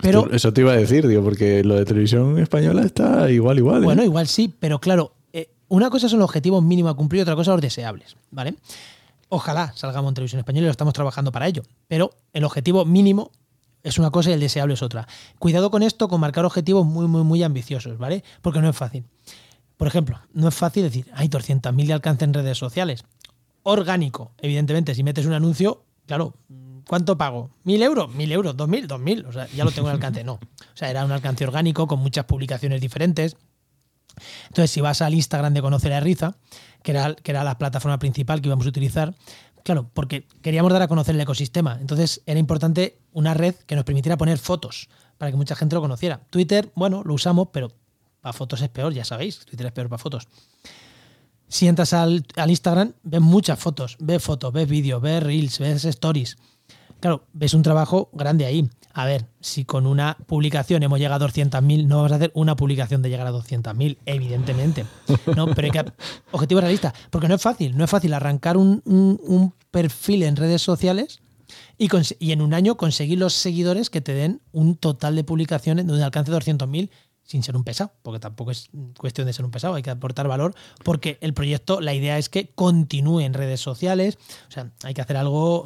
Pero, 0.00 0.30
Eso 0.30 0.52
te 0.52 0.62
iba 0.62 0.72
a 0.72 0.76
decir, 0.76 1.06
digo, 1.06 1.22
porque 1.22 1.62
lo 1.64 1.76
de 1.76 1.84
televisión 1.84 2.38
española 2.38 2.82
está 2.82 3.30
igual, 3.30 3.58
igual. 3.58 3.82
¿eh? 3.82 3.84
Bueno, 3.84 4.02
igual 4.04 4.26
sí, 4.26 4.52
pero 4.58 4.80
claro, 4.80 5.14
eh, 5.32 5.50
una 5.68 5.90
cosa 5.90 6.08
son 6.08 6.18
los 6.18 6.26
objetivos 6.26 6.62
mínimos 6.62 6.92
a 6.92 6.94
cumplir 6.94 7.20
y 7.20 7.22
otra 7.22 7.36
cosa 7.36 7.52
los 7.52 7.60
deseables, 7.60 8.16
¿vale? 8.30 8.54
Ojalá 9.28 9.72
salgamos 9.74 10.10
en 10.10 10.14
televisión 10.14 10.40
española 10.40 10.64
y 10.64 10.66
lo 10.66 10.72
estamos 10.72 10.94
trabajando 10.94 11.32
para 11.32 11.46
ello, 11.46 11.62
pero 11.88 12.12
el 12.32 12.44
objetivo 12.44 12.84
mínimo 12.84 13.30
es 13.82 13.98
una 13.98 14.10
cosa 14.10 14.30
y 14.30 14.34
el 14.34 14.40
deseable 14.40 14.74
es 14.74 14.82
otra. 14.82 15.08
Cuidado 15.38 15.70
con 15.70 15.82
esto, 15.82 16.08
con 16.08 16.20
marcar 16.20 16.44
objetivos 16.44 16.86
muy, 16.86 17.06
muy, 17.06 17.22
muy 17.22 17.42
ambiciosos, 17.42 17.98
¿vale? 17.98 18.22
Porque 18.40 18.60
no 18.60 18.68
es 18.68 18.76
fácil. 18.76 19.04
Por 19.76 19.88
ejemplo, 19.88 20.20
no 20.32 20.48
es 20.48 20.54
fácil 20.54 20.84
decir, 20.84 21.06
hay 21.14 21.28
200.000 21.28 21.86
de 21.86 21.92
alcance 21.92 22.24
en 22.24 22.34
redes 22.34 22.58
sociales. 22.58 23.04
Orgánico, 23.64 24.32
evidentemente, 24.38 24.94
si 24.94 25.02
metes 25.02 25.26
un 25.26 25.32
anuncio, 25.32 25.82
claro, 26.06 26.34
¿Cuánto 26.86 27.16
pago? 27.16 27.50
¿Mil 27.64 27.82
euros? 27.82 28.14
¿Mil 28.14 28.30
euros? 28.32 28.56
¿Dos 28.56 28.68
mil? 28.68 28.86
¿Dos 28.86 29.00
mil? 29.00 29.24
O 29.26 29.32
sea, 29.32 29.46
ya 29.48 29.64
lo 29.64 29.70
tengo 29.70 29.88
en 29.88 29.94
alcance. 29.94 30.24
No. 30.24 30.34
O 30.34 30.40
sea, 30.76 30.90
era 30.90 31.04
un 31.04 31.12
alcance 31.12 31.44
orgánico 31.44 31.86
con 31.86 32.00
muchas 32.00 32.24
publicaciones 32.24 32.80
diferentes. 32.80 33.36
Entonces, 34.48 34.70
si 34.70 34.80
vas 34.80 35.02
al 35.02 35.14
Instagram 35.14 35.54
de 35.54 35.62
Conocer 35.62 35.92
a 35.92 36.00
Riza, 36.00 36.36
que 36.82 36.92
era, 36.92 37.14
que 37.14 37.30
era 37.30 37.44
la 37.44 37.58
plataforma 37.58 37.98
principal 37.98 38.40
que 38.40 38.48
íbamos 38.48 38.66
a 38.66 38.68
utilizar, 38.68 39.14
claro, 39.64 39.90
porque 39.94 40.26
queríamos 40.42 40.72
dar 40.72 40.82
a 40.82 40.88
conocer 40.88 41.14
el 41.14 41.20
ecosistema. 41.20 41.78
Entonces, 41.80 42.22
era 42.26 42.38
importante 42.38 42.98
una 43.12 43.34
red 43.34 43.54
que 43.66 43.76
nos 43.76 43.84
permitiera 43.84 44.16
poner 44.16 44.38
fotos 44.38 44.88
para 45.18 45.30
que 45.30 45.36
mucha 45.36 45.54
gente 45.56 45.74
lo 45.74 45.80
conociera. 45.80 46.20
Twitter, 46.30 46.72
bueno, 46.74 47.02
lo 47.04 47.14
usamos, 47.14 47.48
pero 47.52 47.72
para 48.20 48.32
fotos 48.32 48.60
es 48.60 48.68
peor, 48.68 48.92
ya 48.92 49.04
sabéis. 49.04 49.40
Twitter 49.46 49.66
es 49.66 49.72
peor 49.72 49.88
para 49.88 49.98
fotos. 49.98 50.28
Si 51.48 51.68
entras 51.68 51.92
al, 51.92 52.24
al 52.36 52.50
Instagram, 52.50 52.94
ves 53.02 53.20
muchas 53.20 53.58
fotos, 53.58 53.96
ves 54.00 54.22
fotos, 54.22 54.52
ves 54.52 54.68
vídeos, 54.68 55.02
ves 55.02 55.22
reels, 55.22 55.58
ves 55.58 55.84
stories. 55.84 56.36
Claro, 57.02 57.24
ves 57.32 57.52
un 57.52 57.62
trabajo 57.62 58.10
grande 58.12 58.46
ahí. 58.46 58.70
A 58.92 59.06
ver, 59.06 59.26
si 59.40 59.64
con 59.64 59.88
una 59.88 60.16
publicación 60.26 60.84
hemos 60.84 61.00
llegado 61.00 61.24
a 61.24 61.28
200.000, 61.28 61.88
no 61.88 61.96
vamos 61.96 62.12
a 62.12 62.14
hacer 62.14 62.30
una 62.32 62.54
publicación 62.54 63.02
de 63.02 63.10
llegar 63.10 63.26
a 63.26 63.32
200.000, 63.32 63.98
evidentemente. 64.06 64.86
No, 65.34 65.48
pero 65.48 65.66
hay 65.66 65.72
que 65.72 65.92
objetivo 66.30 66.60
realista, 66.60 66.94
porque 67.10 67.26
no 67.26 67.34
es 67.34 67.42
fácil, 67.42 67.76
no 67.76 67.82
es 67.82 67.90
fácil 67.90 68.14
arrancar 68.14 68.56
un, 68.56 68.82
un, 68.84 69.20
un 69.24 69.52
perfil 69.72 70.22
en 70.22 70.36
redes 70.36 70.62
sociales 70.62 71.20
y, 71.76 71.88
y, 72.20 72.30
en 72.30 72.40
un 72.40 72.54
año 72.54 72.76
conseguir 72.76 73.18
los 73.18 73.34
seguidores 73.34 73.90
que 73.90 74.00
te 74.00 74.14
den 74.14 74.40
un 74.52 74.76
total 74.76 75.16
de 75.16 75.24
publicaciones 75.24 75.88
donde 75.88 76.04
alcance 76.04 76.30
200.000 76.30 76.88
sin 77.24 77.42
ser 77.42 77.56
un 77.56 77.64
pesado, 77.64 77.92
porque 78.02 78.20
tampoco 78.20 78.50
es 78.50 78.68
cuestión 78.98 79.26
de 79.26 79.32
ser 79.32 79.44
un 79.44 79.50
pesado, 79.50 79.74
hay 79.74 79.82
que 79.82 79.90
aportar 79.90 80.28
valor, 80.28 80.54
porque 80.84 81.18
el 81.20 81.34
proyecto, 81.34 81.80
la 81.80 81.94
idea 81.94 82.18
es 82.18 82.28
que 82.28 82.50
continúe 82.54 83.20
en 83.20 83.34
redes 83.34 83.60
sociales, 83.60 84.18
o 84.48 84.50
sea, 84.50 84.70
hay 84.82 84.92
que 84.94 85.00
hacer 85.00 85.16
algo, 85.16 85.64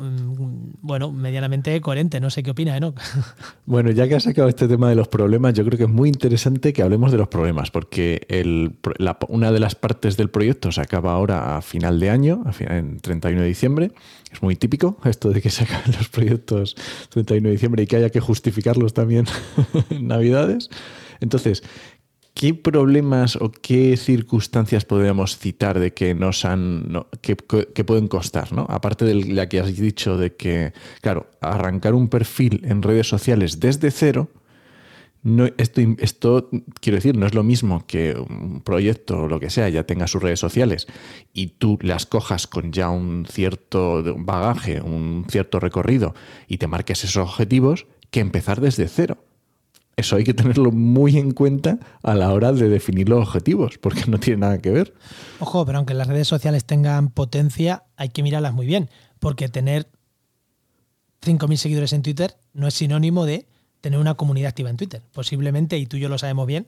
bueno, 0.81 1.11
medianamente 1.11 1.81
coherente, 1.81 2.21
no 2.21 2.31
sé 2.31 2.43
qué 2.43 2.51
opina 2.51 2.77
Enoch. 2.77 2.99
Bueno, 3.65 3.91
ya 3.91 4.07
que 4.07 4.15
has 4.15 4.23
sacado 4.23 4.49
este 4.49 4.69
tema 4.69 4.89
de 4.89 4.95
los 4.95 5.09
problemas, 5.09 5.55
yo 5.55 5.65
creo 5.65 5.77
que 5.77 5.85
es 5.85 5.91
muy 5.91 6.09
interesante 6.09 6.73
que 6.73 6.83
hablemos 6.83 7.11
de 7.11 7.19
los 7.19 7.27
problemas, 7.27 7.73
porque 7.73 8.25
el, 8.29 8.79
la, 8.99 9.19
una 9.29 9.51
de 9.51 9.59
las 9.59 9.75
partes 9.75 10.17
del 10.17 10.31
proyecto 10.31 10.71
se 10.71 10.81
acaba 10.81 11.13
ahora 11.13 11.57
a 11.57 11.63
final 11.63 11.99
de 11.99 12.11
año, 12.11 12.43
a 12.47 12.53
final, 12.53 12.77
en 12.77 13.01
31 13.01 13.43
de 13.43 13.49
diciembre, 13.49 13.93
es 14.33 14.43
muy 14.43 14.55
típico 14.55 14.99
esto 15.05 15.31
de 15.31 15.43
que 15.43 15.51
se 15.51 15.65
acaben 15.65 15.93
los 15.97 16.09
proyectos 16.09 16.77
31 17.11 17.49
de 17.49 17.53
diciembre 17.53 17.83
y 17.83 17.87
que 17.87 17.97
haya 17.97 18.11
que 18.11 18.21
justificarlos 18.21 18.95
también 18.95 19.27
en 19.91 20.07
Navidades. 20.07 20.71
Entonces, 21.21 21.63
¿qué 22.37 22.53
problemas 22.53 23.37
o 23.37 23.51
qué 23.51 23.97
circunstancias 23.97 24.85
podríamos 24.85 25.39
citar 25.39 25.81
de 25.81 25.95
que 25.95 26.15
nos 26.15 26.45
han. 26.45 26.93
No, 26.93 27.09
que, 27.23 27.35
pueden 27.35 28.09
costar, 28.09 28.53
¿no? 28.53 28.67
Aparte 28.69 29.07
de 29.07 29.15
la 29.15 29.49
que 29.49 29.59
has 29.59 29.75
dicho 29.75 30.19
de 30.19 30.37
que, 30.37 30.75
claro, 31.01 31.31
arrancar 31.41 31.95
un 31.95 32.09
perfil 32.09 32.61
en 32.65 32.83
redes 32.83 33.09
sociales 33.09 33.59
desde 33.59 33.91
cero 33.91 34.29
No, 35.23 35.47
esto, 35.57 35.81
esto, 35.99 36.51
quiero 36.81 36.97
decir, 36.97 37.17
no 37.17 37.27
es 37.27 37.35
lo 37.35 37.43
mismo 37.43 37.87
que 37.87 38.15
un 38.15 38.61
proyecto 38.61 39.23
o 39.23 39.29
lo 39.29 39.41
que 39.41 39.51
sea 39.51 39.71
ya 39.71 39.85
tenga 39.85 40.07
sus 40.07 40.23
redes 40.23 40.39
sociales 40.39 40.87
y 41.33 41.49
tú 41.59 41.79
las 41.81 42.05
cojas 42.05 42.47
con 42.47 42.71
ya 42.71 42.91
un 42.91 43.27
cierto 43.27 44.05
bagaje, 44.19 44.83
un 44.83 45.25
cierto 45.29 45.59
recorrido 45.59 46.15
y 46.49 46.59
te 46.59 46.67
marques 46.67 47.03
esos 47.03 47.29
objetivos, 47.29 47.87
que 48.11 48.21
empezar 48.21 48.61
desde 48.61 48.89
cero. 48.89 49.26
Eso 49.97 50.17
hay 50.17 50.25
que 50.25 50.35
tenerlo 50.35 50.73
muy 50.73 51.17
en 51.17 51.31
cuenta 51.31 51.79
a 52.03 52.15
la 52.15 52.31
hora 52.31 52.53
de 52.53 52.69
definir 52.69 53.09
los 53.09 53.27
objetivos, 53.27 53.79
porque 53.79 54.05
no 54.07 54.19
tiene 54.21 54.41
nada 54.41 54.59
que 54.59 54.71
ver. 54.71 54.95
Ojo, 55.41 55.65
pero 55.65 55.79
aunque 55.79 55.95
las 55.95 56.07
redes 56.07 56.29
sociales 56.29 56.67
tengan 56.67 57.09
potencia, 57.09 57.85
hay 57.97 58.11
que 58.11 58.23
mirarlas 58.23 58.53
muy 58.53 58.67
bien, 58.67 58.91
porque 59.21 59.49
tener 59.49 59.89
5.000 61.25 61.57
seguidores 61.57 61.93
en 61.95 62.03
Twitter 62.03 62.37
no 62.53 62.69
es 62.69 62.75
sinónimo 62.75 63.25
de 63.25 63.47
tener 63.81 63.99
una 63.99 64.15
comunidad 64.15 64.51
activa 64.51 64.69
en 64.69 64.77
Twitter. 64.77 65.03
Posiblemente, 65.13 65.79
y 65.79 65.87
tú 65.87 65.97
y 65.97 66.01
yo 66.01 66.11
lo 66.11 66.19
sabemos 66.19 66.47
bien, 66.47 66.67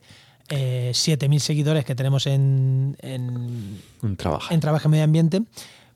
eh, 0.48 0.92
7.000 0.94 1.38
seguidores 1.40 1.84
que 1.84 1.94
tenemos 1.94 2.26
en, 2.26 2.96
en, 3.00 4.16
trabajo. 4.16 4.54
en 4.54 4.60
trabajo 4.60 4.88
medio 4.88 5.04
ambiente, 5.04 5.42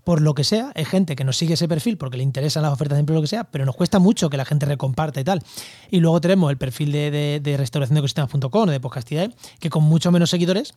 por 0.04 0.20
lo 0.20 0.34
que 0.34 0.44
sea, 0.44 0.72
es 0.74 0.88
gente 0.88 1.16
que 1.16 1.24
nos 1.24 1.36
sigue 1.36 1.54
ese 1.54 1.68
perfil 1.68 1.96
porque 1.96 2.16
le 2.16 2.22
interesan 2.22 2.62
las 2.62 2.72
ofertas 2.72 2.96
de 2.96 3.00
empleo, 3.00 3.16
lo 3.16 3.22
que 3.22 3.28
sea, 3.28 3.44
pero 3.44 3.64
nos 3.64 3.76
cuesta 3.76 3.98
mucho 3.98 4.30
que 4.30 4.36
la 4.36 4.44
gente 4.44 4.66
recomparta 4.66 5.20
y 5.20 5.24
tal. 5.24 5.42
Y 5.90 6.00
luego 6.00 6.20
tenemos 6.20 6.50
el 6.50 6.58
perfil 6.58 6.92
de, 6.92 7.40
de, 7.42 7.56
restauración 7.56 7.94
de 7.94 8.00
ecosistemas.com 8.00 8.68
o 8.68 8.70
de 8.70 8.80
Podcastidad, 8.80 9.32
que 9.60 9.70
con 9.70 9.84
mucho 9.84 10.10
menos 10.10 10.30
seguidores 10.30 10.74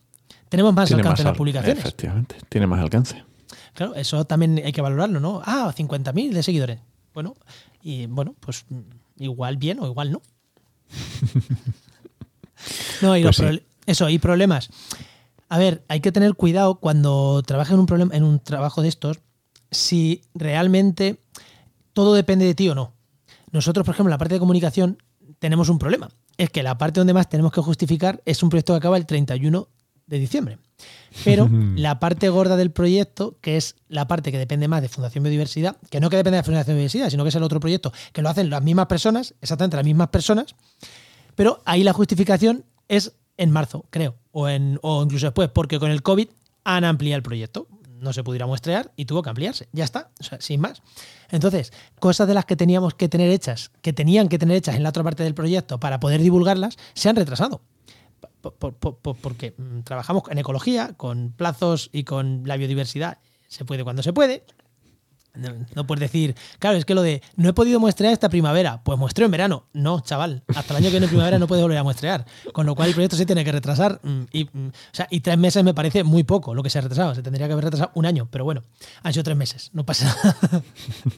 tenemos 0.50 0.74
más 0.74 0.92
alcance 0.92 1.24
en 1.24 1.28
las 1.28 1.38
publicaciones. 1.38 1.80
Efectivamente, 1.80 2.36
tiene 2.50 2.68
más 2.68 2.80
alcance. 2.80 3.24
Claro, 3.74 3.96
eso 3.96 4.26
también 4.26 4.62
hay 4.64 4.72
que 4.72 4.82
valorarlo, 4.82 5.20
¿no? 5.20 5.42
Ah, 5.46 5.74
50.000 5.76 6.32
de 6.32 6.44
seguidores. 6.44 6.80
Bueno, 7.14 7.36
y 7.82 8.06
bueno, 8.06 8.36
pues 8.40 8.66
igual 9.18 9.58
bien 9.58 9.80
o 9.80 9.88
igual 9.88 10.12
no. 10.12 10.22
no, 13.02 13.18
y 13.18 13.24
pues 13.24 13.42
eso, 13.86 14.10
y 14.10 14.20
problemas. 14.20 14.70
A 15.50 15.58
ver, 15.58 15.84
hay 15.88 16.00
que 16.02 16.12
tener 16.12 16.34
cuidado 16.34 16.76
cuando 16.76 17.42
trabajas 17.44 17.74
en 17.74 17.80
un, 17.80 17.86
problema, 17.86 18.16
en 18.16 18.24
un 18.24 18.40
trabajo 18.40 18.82
de 18.82 18.88
estos, 18.88 19.20
si 19.72 20.22
realmente 20.34 21.20
todo 21.94 22.14
depende 22.14 22.46
de 22.46 22.56
ti 22.56 22.70
o 22.70 22.76
no. 22.76 22.94
Nosotros, 23.52 23.86
por 23.86 23.96
ejemplo, 23.96 24.10
en 24.10 24.16
la 24.16 24.18
parte 24.18 24.36
de 24.36 24.40
comunicación 24.40 25.02
tenemos 25.40 25.70
un 25.70 25.80
problema. 25.80 26.10
Es 26.38 26.50
que 26.50 26.64
la 26.64 26.78
parte 26.78 27.00
donde 27.00 27.14
más 27.14 27.30
tenemos 27.30 27.52
que 27.52 27.62
justificar 27.62 28.22
es 28.26 28.44
un 28.44 28.50
proyecto 28.50 28.74
que 28.74 28.78
acaba 28.78 28.98
el 28.98 29.06
31 29.06 29.68
de 30.08 30.20
diciembre. 30.20 30.58
Pero 31.24 31.50
la 31.76 32.00
parte 32.00 32.30
gorda 32.30 32.58
del 32.58 32.72
proyecto, 32.72 33.38
que 33.42 33.58
es 33.58 33.76
la 33.88 34.08
parte 34.08 34.32
que 34.32 34.38
depende 34.38 34.68
más 34.68 34.82
de 34.82 34.90
Fundación 34.90 35.24
Biodiversidad, 35.24 35.78
que 35.90 36.00
no 36.00 36.10
que 36.10 36.18
depende 36.18 36.38
de 36.38 36.44
Fundación 36.44 36.76
Biodiversidad, 36.76 37.10
sino 37.10 37.24
que 37.24 37.30
es 37.30 37.36
el 37.36 37.44
otro 37.44 37.60
proyecto, 37.60 37.94
que 38.12 38.22
lo 38.22 38.30
hacen 38.30 38.50
las 38.50 38.64
mismas 38.64 38.88
personas, 38.88 39.34
exactamente 39.42 39.78
las 39.78 39.86
mismas 39.86 40.10
personas, 40.10 40.56
pero 41.36 41.62
ahí 41.66 41.84
la 41.84 41.94
justificación 41.94 42.66
es 42.88 43.14
en 43.38 43.52
marzo, 43.52 43.86
creo, 43.90 44.16
o, 44.32 44.48
en, 44.48 44.80
o 44.82 45.04
incluso 45.04 45.28
después, 45.28 45.50
porque 45.50 45.80
con 45.80 45.92
el 45.92 46.02
COVID 46.04 46.28
han 46.64 46.84
ampliado 46.84 47.18
el 47.18 47.24
proyecto. 47.24 47.68
No 48.00 48.12
se 48.12 48.24
pudiera 48.24 48.46
muestrear 48.46 48.92
y 48.98 49.06
tuvo 49.06 49.24
que 49.24 49.30
ampliarse. 49.30 49.70
Ya 49.72 49.86
está, 49.86 50.12
o 50.20 50.24
sea, 50.24 50.40
sin 50.42 50.60
más. 50.60 50.84
Entonces, 51.32 51.72
cosas 52.00 52.28
de 52.28 52.34
las 52.34 52.46
que 52.46 52.56
teníamos 52.56 52.94
que 52.94 53.08
tener 53.08 53.32
hechas, 53.32 53.72
que 53.82 53.94
tenían 53.94 54.28
que 54.28 54.38
tener 54.38 54.58
hechas 54.58 54.76
en 54.76 54.84
la 54.84 54.90
otra 54.90 55.04
parte 55.04 55.24
del 55.24 55.34
proyecto 55.34 55.80
para 55.80 56.00
poder 56.00 56.22
divulgarlas, 56.22 56.78
se 56.94 57.10
han 57.10 57.16
retrasado 57.16 57.62
porque 58.52 59.54
mm, 59.58 59.82
trabajamos 59.82 60.24
en 60.30 60.38
ecología, 60.38 60.94
con 60.98 61.32
plazos 61.32 61.90
y 61.92 62.04
con 62.04 62.44
la 62.46 62.58
biodiversidad. 62.58 63.20
Se 63.48 63.66
puede 63.66 63.84
cuando 63.84 64.04
se 64.04 64.14
puede. 64.14 64.44
No, 65.76 65.88
puedes 65.88 66.02
decir, 66.02 66.36
claro, 66.60 66.78
es 66.78 66.86
que 66.86 66.96
lo 66.96 67.02
de 67.02 67.22
no 67.36 67.50
he 67.50 67.54
podido 67.54 67.80
muestrear 67.80 68.14
esta 68.14 68.30
primavera, 68.30 68.82
pues 68.84 68.98
muestreo 68.98 69.26
en 69.26 69.32
verano. 69.32 69.66
No, 69.74 70.00
chaval, 70.00 70.44
hasta 70.56 70.74
el 70.74 70.78
año 70.78 70.88
que 70.88 70.92
viene 70.92 71.08
primavera 71.08 71.40
no 71.40 71.48
puedes 71.48 71.64
volver 71.64 71.78
a 71.78 71.84
muestrear. 71.84 72.26
Con 72.54 72.66
lo 72.66 72.76
cual 72.76 72.90
el 72.90 72.94
proyecto 72.94 73.16
se 73.16 73.26
tiene 73.26 73.44
que 73.44 73.52
retrasar. 73.52 74.00
Mm, 74.04 74.22
y, 74.32 74.44
mm, 74.46 74.72
y 75.10 75.20
tres 75.22 75.38
meses 75.38 75.64
me 75.64 75.74
parece 75.74 76.04
muy 76.04 76.24
poco 76.24 76.54
lo 76.54 76.64
que 76.64 76.70
se 76.70 76.80
ha 76.80 76.82
retrasado. 76.82 77.16
Se 77.16 77.24
tendría 77.24 77.48
que 77.48 77.54
haber 77.54 77.66
retrasado 77.66 77.92
un 77.96 78.06
año, 78.06 78.28
pero 78.32 78.46
bueno, 78.46 78.64
han 79.04 79.14
sido 79.14 79.24
tres 79.24 79.38
meses, 79.38 79.70
no 79.74 79.86
pasa 79.86 80.06
nada. 80.06 80.64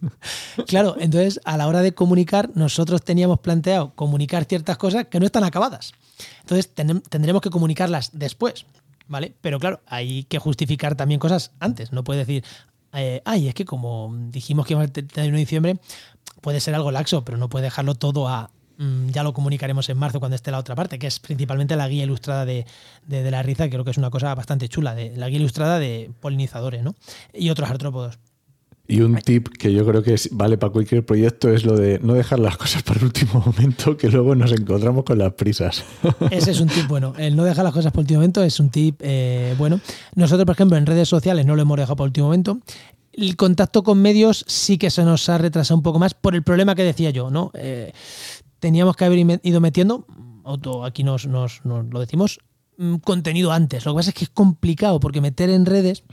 claro, 0.68 0.96
entonces 1.00 1.40
a 1.46 1.58
la 1.58 1.68
hora 1.68 1.82
de 1.82 1.94
comunicar, 1.94 2.50
nosotros 2.56 3.04
teníamos 3.04 3.40
planteado 3.40 3.94
comunicar 3.96 4.46
ciertas 4.46 4.78
cosas 4.78 5.06
que 5.08 5.20
no 5.20 5.26
están 5.26 5.44
acabadas. 5.44 5.94
Entonces 6.42 6.74
tendremos 6.74 7.42
que 7.42 7.50
comunicarlas 7.50 8.12
después, 8.14 8.66
¿vale? 9.08 9.34
Pero 9.42 9.60
claro, 9.60 9.82
hay 9.86 10.24
que 10.24 10.40
justificar 10.40 10.96
también 10.96 11.20
cosas 11.20 11.52
antes. 11.60 11.92
No 11.92 12.04
puede 12.04 12.20
decir, 12.20 12.44
eh, 12.98 13.22
ay, 13.26 13.48
es 13.48 13.54
que 13.54 13.66
como 13.66 14.14
dijimos 14.30 14.66
que 14.66 14.74
iba 14.74 14.84
a 14.84 14.88
tener 14.88 15.32
de 15.32 15.38
diciembre, 15.38 15.78
puede 16.42 16.60
ser 16.60 16.76
algo 16.76 16.92
laxo, 16.92 17.24
pero 17.24 17.38
no 17.38 17.50
puede 17.50 17.66
dejarlo 17.66 17.96
todo 17.96 18.28
a, 18.28 18.50
mm, 18.78 19.10
ya 19.10 19.24
lo 19.24 19.34
comunicaremos 19.34 19.90
en 19.90 19.98
marzo 19.98 20.20
cuando 20.20 20.36
esté 20.36 20.52
la 20.52 20.60
otra 20.60 20.76
parte, 20.76 21.00
que 21.00 21.08
es 21.08 21.20
principalmente 21.20 21.76
la 21.76 21.88
guía 21.88 22.04
ilustrada 22.04 22.46
de, 22.46 22.66
de, 23.06 23.32
la 23.32 23.44
riza, 23.44 23.66
que 23.66 23.72
creo 23.72 23.84
que 23.84 23.92
es 23.92 23.98
una 23.98 24.10
cosa 24.10 24.34
bastante 24.36 24.70
chula, 24.70 24.96
de 24.96 25.16
la 25.16 25.30
guía 25.30 25.40
ilustrada 25.40 25.80
de 25.80 26.12
polinizadores 26.20 26.84
¿no? 26.84 26.96
y 27.34 27.50
otros 27.50 27.70
artrópodos. 27.70 28.20
Y 28.90 29.02
un 29.02 29.18
tip 29.18 29.50
que 29.50 29.74
yo 29.74 29.86
creo 29.86 30.02
que 30.02 30.16
vale 30.32 30.58
para 30.58 30.72
cualquier 30.72 31.06
proyecto 31.06 31.52
es 31.52 31.66
lo 31.66 31.76
de 31.76 32.00
no 32.00 32.14
dejar 32.14 32.40
las 32.40 32.58
cosas 32.64 32.84
para 32.84 33.00
el 33.00 33.06
último 33.08 33.44
momento, 33.46 33.98
que 33.98 34.08
luego 34.08 34.34
nos 34.34 34.52
encontramos 34.54 35.04
con 35.04 35.18
las 35.18 35.34
prisas. 35.34 35.84
Ese 36.32 36.52
es 36.52 36.62
un 36.62 36.70
tip 36.70 36.88
bueno. 36.88 37.14
El 37.18 37.36
no 37.36 37.44
dejar 37.44 37.66
las 37.66 37.74
cosas 37.74 37.92
para 37.92 38.02
el 38.02 38.06
último 38.06 38.20
momento 38.20 38.44
es 38.44 38.60
un 38.60 38.70
tip 38.70 39.02
eh, 39.04 39.56
bueno. 39.58 39.82
Nosotros, 40.16 40.46
por 40.46 40.56
ejemplo, 40.56 40.78
en 40.78 40.86
redes 40.86 41.10
sociales 41.10 41.46
no 41.46 41.56
lo 41.56 41.62
hemos 41.62 41.78
dejado 41.78 41.98
para 41.98 42.06
el 42.06 42.10
último 42.10 42.28
momento. 42.28 42.60
El 43.12 43.36
contacto 43.36 43.84
con 43.84 44.02
medios 44.02 44.46
sí 44.48 44.78
que 44.78 44.90
se 44.90 45.04
nos 45.04 45.28
ha 45.28 45.38
retrasado 45.38 45.76
un 45.76 45.84
poco 45.84 46.00
más 46.00 46.14
por 46.14 46.36
el 46.36 46.44
problema 46.44 46.76
que 46.76 46.84
decía 46.84 47.10
yo, 47.10 47.30
¿no? 47.30 47.52
Eh, 47.56 47.92
teníamos 48.60 48.96
que 48.96 49.06
haber 49.06 49.40
ido 49.44 49.60
metiendo, 49.60 50.06
aquí 50.86 51.04
nos, 51.04 51.28
nos 51.28 51.62
lo 51.66 52.00
decimos, 52.00 52.40
mm, 52.78 52.98
contenido 52.98 53.52
antes. 53.52 53.86
Lo 53.86 53.94
que 53.94 53.98
pasa 53.98 54.10
es 54.12 54.16
que 54.16 54.26
es 54.26 54.30
complicado 54.30 55.00
porque 55.00 55.20
meter 55.20 55.50
en 55.50 55.66
redes 55.66 56.04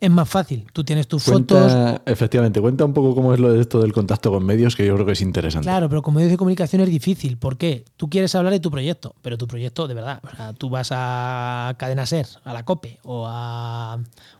es 0.00 0.10
más 0.10 0.28
fácil. 0.28 0.66
Tú 0.72 0.84
tienes 0.84 1.08
tus 1.08 1.24
fotos. 1.24 1.72
Efectivamente, 2.04 2.60
cuenta 2.60 2.84
un 2.84 2.92
poco 2.92 3.14
cómo 3.14 3.32
es 3.34 3.40
lo 3.40 3.52
de 3.52 3.60
esto 3.60 3.80
del 3.80 3.92
contacto 3.92 4.30
con 4.30 4.44
medios, 4.44 4.76
que 4.76 4.86
yo 4.86 4.94
creo 4.94 5.06
que 5.06 5.12
es 5.12 5.20
interesante. 5.20 5.66
Claro, 5.66 5.88
pero 5.88 6.02
con 6.02 6.14
medios 6.14 6.30
de 6.30 6.36
comunicación 6.36 6.82
es 6.82 6.88
difícil. 6.88 7.38
¿Por 7.38 7.56
qué? 7.56 7.84
Tú 7.96 8.08
quieres 8.08 8.34
hablar 8.34 8.52
de 8.52 8.60
tu 8.60 8.70
proyecto, 8.70 9.14
pero 9.22 9.38
tu 9.38 9.46
proyecto, 9.46 9.88
de 9.88 9.94
verdad, 9.94 10.20
o 10.22 10.36
sea, 10.36 10.52
tú 10.52 10.70
vas 10.70 10.88
a 10.92 11.74
Cadena 11.78 12.06
Ser, 12.06 12.26
a 12.44 12.52
la 12.52 12.64
COPE 12.64 12.98
o 13.04 13.26
a 13.26 13.98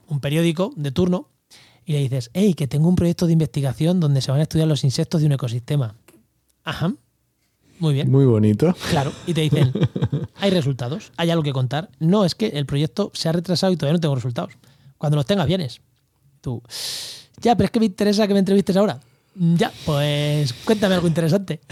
un 0.09 0.21
periódico 0.21 0.73
de 0.77 0.92
turno 0.92 1.29
y 1.85 1.92
le 1.92 2.01
dices, 2.01 2.31
hey, 2.35 2.55
que 2.55 2.66
tengo 2.66 2.88
un 2.88 2.97
proyecto 2.97 3.27
de 3.27 3.33
investigación 3.33 4.01
donde 4.01 4.21
se 4.21 4.31
van 4.31 4.40
a 4.40 4.42
estudiar 4.42 4.69
los 4.69 4.85
insectos 4.85 5.21
de 5.21 5.27
un 5.29 5.33
ecosistema. 5.33 5.95
Ajá. 6.64 6.92
Muy 7.79 7.95
bien. 7.95 8.11
Muy 8.11 8.25
bonito. 8.25 8.75
Claro. 8.90 9.12
Y 9.27 9.35
te 9.35 9.42
dicen, 9.42 9.73
hay 10.37 10.51
resultados, 10.51 11.12
hay 11.16 11.31
algo 11.31 11.42
que 11.42 11.53
contar. 11.53 11.90
No, 12.01 12.25
es 12.25 12.35
que 12.35 12.49
el 12.49 12.66
proyecto 12.66 13.11
se 13.14 13.29
ha 13.29 13.33
retrasado 13.33 13.73
y 13.73 13.77
todavía 13.77 13.95
no 13.95 14.01
tengo 14.01 14.14
resultados. 14.14 14.53
Cuando 14.98 15.16
los 15.16 15.26
tengas, 15.26 15.46
vienes. 15.46 15.80
Tú. 16.40 16.62
Ya, 17.40 17.56
pero 17.56 17.66
es 17.66 17.70
que 17.70 17.80
me 17.80 17.87
interesa 17.87 18.26
que 18.26 18.32
me 18.32 18.40
entrevistes 18.40 18.76
ahora. 18.76 19.00
Ya, 19.35 19.70
pues 19.85 20.52
cuéntame 20.64 20.94
algo 20.94 21.09
interesante. 21.09 21.61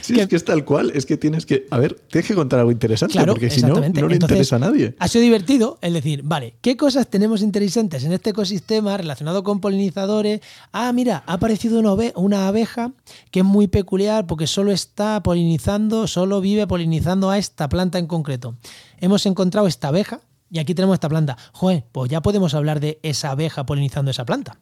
Sí, 0.00 0.18
es 0.18 0.28
que 0.28 0.36
es 0.36 0.44
tal 0.44 0.64
cual, 0.64 0.92
es 0.94 1.06
que 1.06 1.16
tienes 1.16 1.44
que, 1.44 1.66
a 1.70 1.78
ver, 1.78 1.94
tienes 1.94 2.28
que 2.28 2.34
contar 2.34 2.60
algo 2.60 2.70
interesante, 2.70 3.18
porque 3.26 3.50
si 3.50 3.62
no, 3.62 3.80
no 3.80 4.08
le 4.08 4.14
interesa 4.14 4.56
a 4.56 4.58
nadie. 4.58 4.94
Ha 4.98 5.08
sido 5.08 5.22
divertido 5.22 5.78
el 5.80 5.94
decir, 5.94 6.22
vale, 6.22 6.54
¿qué 6.60 6.76
cosas 6.76 7.08
tenemos 7.08 7.42
interesantes 7.42 8.04
en 8.04 8.12
este 8.12 8.30
ecosistema 8.30 8.96
relacionado 8.96 9.42
con 9.42 9.60
polinizadores? 9.60 10.40
Ah, 10.72 10.92
mira, 10.92 11.24
ha 11.26 11.34
aparecido 11.34 11.80
una, 11.80 11.94
una 12.14 12.48
abeja 12.48 12.92
que 13.30 13.40
es 13.40 13.44
muy 13.44 13.66
peculiar 13.66 14.26
porque 14.26 14.46
solo 14.46 14.70
está 14.70 15.22
polinizando, 15.22 16.06
solo 16.06 16.40
vive 16.40 16.66
polinizando 16.66 17.30
a 17.30 17.38
esta 17.38 17.68
planta 17.68 17.98
en 17.98 18.06
concreto. 18.06 18.56
Hemos 19.00 19.26
encontrado 19.26 19.66
esta 19.66 19.88
abeja, 19.88 20.20
y 20.56 20.58
aquí 20.58 20.74
tenemos 20.74 20.94
esta 20.94 21.10
planta. 21.10 21.36
Joder, 21.52 21.84
pues 21.92 22.10
ya 22.10 22.22
podemos 22.22 22.54
hablar 22.54 22.80
de 22.80 22.98
esa 23.02 23.32
abeja 23.32 23.66
polinizando 23.66 24.10
esa 24.10 24.24
planta. 24.24 24.58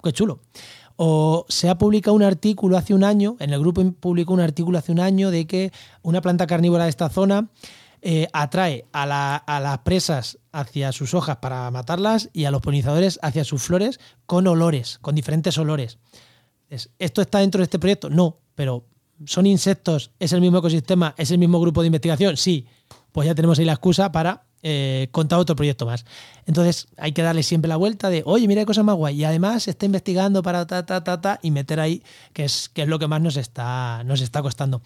Qué 0.00 0.12
chulo. 0.12 0.40
O 0.94 1.44
se 1.48 1.68
ha 1.68 1.76
publicado 1.76 2.14
un 2.14 2.22
artículo 2.22 2.76
hace 2.76 2.94
un 2.94 3.02
año, 3.02 3.36
en 3.40 3.52
el 3.52 3.58
grupo 3.58 3.82
publicó 3.98 4.32
un 4.32 4.40
artículo 4.40 4.78
hace 4.78 4.92
un 4.92 5.00
año 5.00 5.32
de 5.32 5.48
que 5.48 5.72
una 6.02 6.20
planta 6.20 6.46
carnívora 6.46 6.84
de 6.84 6.90
esta 6.90 7.08
zona 7.08 7.48
eh, 8.00 8.28
atrae 8.32 8.84
a, 8.92 9.36
a, 9.36 9.60
las 9.60 9.78
presas 9.78 10.38
hacia 10.52 10.92
sus 10.92 11.14
hojas 11.14 11.38
para 11.38 11.68
matarlas 11.72 12.30
y 12.32 12.44
a 12.44 12.52
los 12.52 12.62
polinizadores 12.62 13.18
hacia 13.22 13.42
sus 13.42 13.62
flores 13.62 13.98
con 14.26 14.46
olores, 14.46 14.98
con 15.00 15.16
diferentes 15.16 15.58
olores. 15.58 15.98
¿Esto 16.98 17.22
está 17.22 17.40
dentro 17.40 17.58
de 17.58 17.64
este 17.64 17.80
proyecto? 17.80 18.08
No, 18.08 18.38
pero 18.54 18.84
¿son 19.26 19.46
insectos? 19.46 20.12
¿Es 20.20 20.32
el 20.32 20.40
mismo 20.40 20.58
ecosistema? 20.58 21.12
¿Es 21.18 21.32
el 21.32 21.38
mismo 21.38 21.60
grupo 21.60 21.80
de 21.80 21.88
investigación? 21.88 22.36
Sí. 22.36 22.66
Pues 23.10 23.26
ya 23.26 23.34
tenemos 23.34 23.58
ahí 23.58 23.64
la 23.64 23.72
excusa 23.72 24.12
para 24.12 24.44
eh, 24.62 25.08
contar 25.10 25.38
otro 25.38 25.56
proyecto 25.56 25.86
más. 25.86 26.04
Entonces 26.46 26.86
hay 26.96 27.12
que 27.12 27.22
darle 27.22 27.42
siempre 27.42 27.68
la 27.68 27.76
vuelta 27.76 28.10
de, 28.10 28.22
oye, 28.24 28.46
mira 28.46 28.62
qué 28.62 28.66
cosa 28.66 28.82
más 28.82 28.96
guay. 28.96 29.20
Y 29.20 29.24
además 29.24 29.66
está 29.68 29.86
investigando 29.86 30.42
para 30.42 30.66
ta, 30.66 30.86
ta, 30.86 31.02
ta, 31.02 31.20
ta, 31.20 31.40
y 31.42 31.50
meter 31.50 31.80
ahí, 31.80 32.02
que 32.32 32.44
es, 32.44 32.68
que 32.68 32.82
es 32.82 32.88
lo 32.88 32.98
que 32.98 33.08
más 33.08 33.20
nos 33.20 33.36
está, 33.36 34.02
nos 34.04 34.20
está 34.20 34.42
costando. 34.42 34.82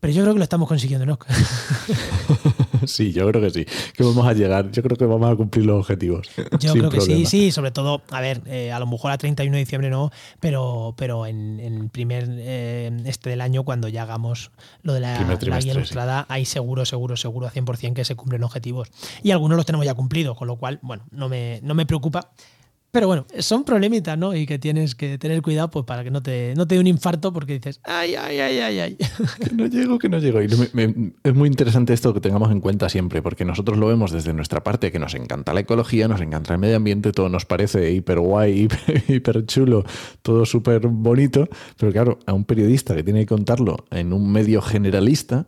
Pero 0.00 0.12
yo 0.12 0.22
creo 0.22 0.34
que 0.34 0.38
lo 0.38 0.44
estamos 0.44 0.68
consiguiendo, 0.68 1.06
¿no? 1.06 1.18
Sí, 2.92 3.12
yo 3.12 3.26
creo 3.28 3.40
que 3.40 3.50
sí. 3.50 3.66
Que 3.94 4.04
vamos 4.04 4.26
a 4.26 4.32
llegar. 4.32 4.70
Yo 4.70 4.82
creo 4.82 4.96
que 4.96 5.06
vamos 5.06 5.30
a 5.30 5.36
cumplir 5.36 5.66
los 5.66 5.80
objetivos. 5.80 6.28
Yo 6.60 6.72
creo 6.72 6.90
que 6.90 7.00
sí, 7.00 7.26
sí. 7.26 7.50
Sobre 7.50 7.70
todo, 7.70 8.02
a 8.10 8.20
ver, 8.20 8.42
eh, 8.46 8.72
a 8.72 8.78
lo 8.78 8.86
mejor 8.86 9.10
a 9.10 9.18
31 9.18 9.54
de 9.54 9.58
diciembre 9.58 9.90
no, 9.90 10.10
pero, 10.40 10.94
pero 10.96 11.26
en, 11.26 11.60
el 11.60 11.88
primer 11.88 12.26
eh, 12.28 12.90
este 13.06 13.30
del 13.30 13.40
año, 13.40 13.64
cuando 13.64 13.88
ya 13.88 14.02
hagamos 14.02 14.50
lo 14.82 14.92
de 14.92 15.00
la, 15.00 15.20
la 15.20 15.60
guía 15.60 15.72
ilustrada, 15.72 16.26
hay 16.28 16.44
seguro, 16.44 16.84
seguro, 16.84 17.16
seguro 17.16 17.46
a 17.46 17.52
100% 17.52 17.94
que 17.94 18.04
se 18.04 18.14
cumplen 18.14 18.42
objetivos. 18.44 18.88
Y 19.22 19.30
algunos 19.30 19.56
los 19.56 19.66
tenemos 19.66 19.86
ya 19.86 19.94
cumplidos, 19.94 20.36
con 20.36 20.48
lo 20.48 20.56
cual, 20.56 20.78
bueno, 20.82 21.04
no 21.10 21.28
me, 21.28 21.60
no 21.62 21.74
me 21.74 21.86
preocupa. 21.86 22.30
Pero 22.92 23.06
bueno, 23.06 23.24
son 23.38 23.64
problemitas, 23.64 24.18
¿no? 24.18 24.36
Y 24.36 24.44
que 24.44 24.58
tienes 24.58 24.94
que 24.94 25.16
tener 25.16 25.40
cuidado 25.40 25.70
pues 25.70 25.86
para 25.86 26.04
que 26.04 26.10
no 26.10 26.22
te, 26.22 26.52
no 26.54 26.66
te 26.66 26.74
dé 26.74 26.80
un 26.82 26.86
infarto 26.86 27.32
porque 27.32 27.54
dices, 27.54 27.80
ay, 27.84 28.16
ay, 28.16 28.38
ay, 28.38 28.58
ay, 28.58 28.80
ay. 28.80 28.96
Que 29.40 29.54
no 29.54 29.66
llego, 29.66 29.98
que 29.98 30.10
no 30.10 30.18
llego. 30.18 30.42
Y 30.42 30.46
es 31.24 31.34
muy 31.34 31.48
interesante 31.48 31.94
esto 31.94 32.12
que 32.12 32.20
tengamos 32.20 32.50
en 32.50 32.60
cuenta 32.60 32.90
siempre, 32.90 33.22
porque 33.22 33.46
nosotros 33.46 33.78
lo 33.78 33.86
vemos 33.86 34.12
desde 34.12 34.34
nuestra 34.34 34.62
parte, 34.62 34.92
que 34.92 34.98
nos 34.98 35.14
encanta 35.14 35.54
la 35.54 35.60
ecología, 35.60 36.06
nos 36.06 36.20
encanta 36.20 36.52
el 36.52 36.58
medio 36.58 36.76
ambiente, 36.76 37.12
todo 37.12 37.30
nos 37.30 37.46
parece 37.46 37.90
hiper 37.94 38.20
guay, 38.20 38.68
hiper, 39.08 39.46
chulo, 39.46 39.86
todo 40.20 40.44
súper 40.44 40.86
bonito. 40.86 41.48
Pero 41.78 41.92
claro, 41.92 42.18
a 42.26 42.34
un 42.34 42.44
periodista 42.44 42.94
que 42.94 43.02
tiene 43.02 43.20
que 43.20 43.26
contarlo 43.28 43.86
en 43.90 44.12
un 44.12 44.30
medio 44.30 44.60
generalista, 44.60 45.46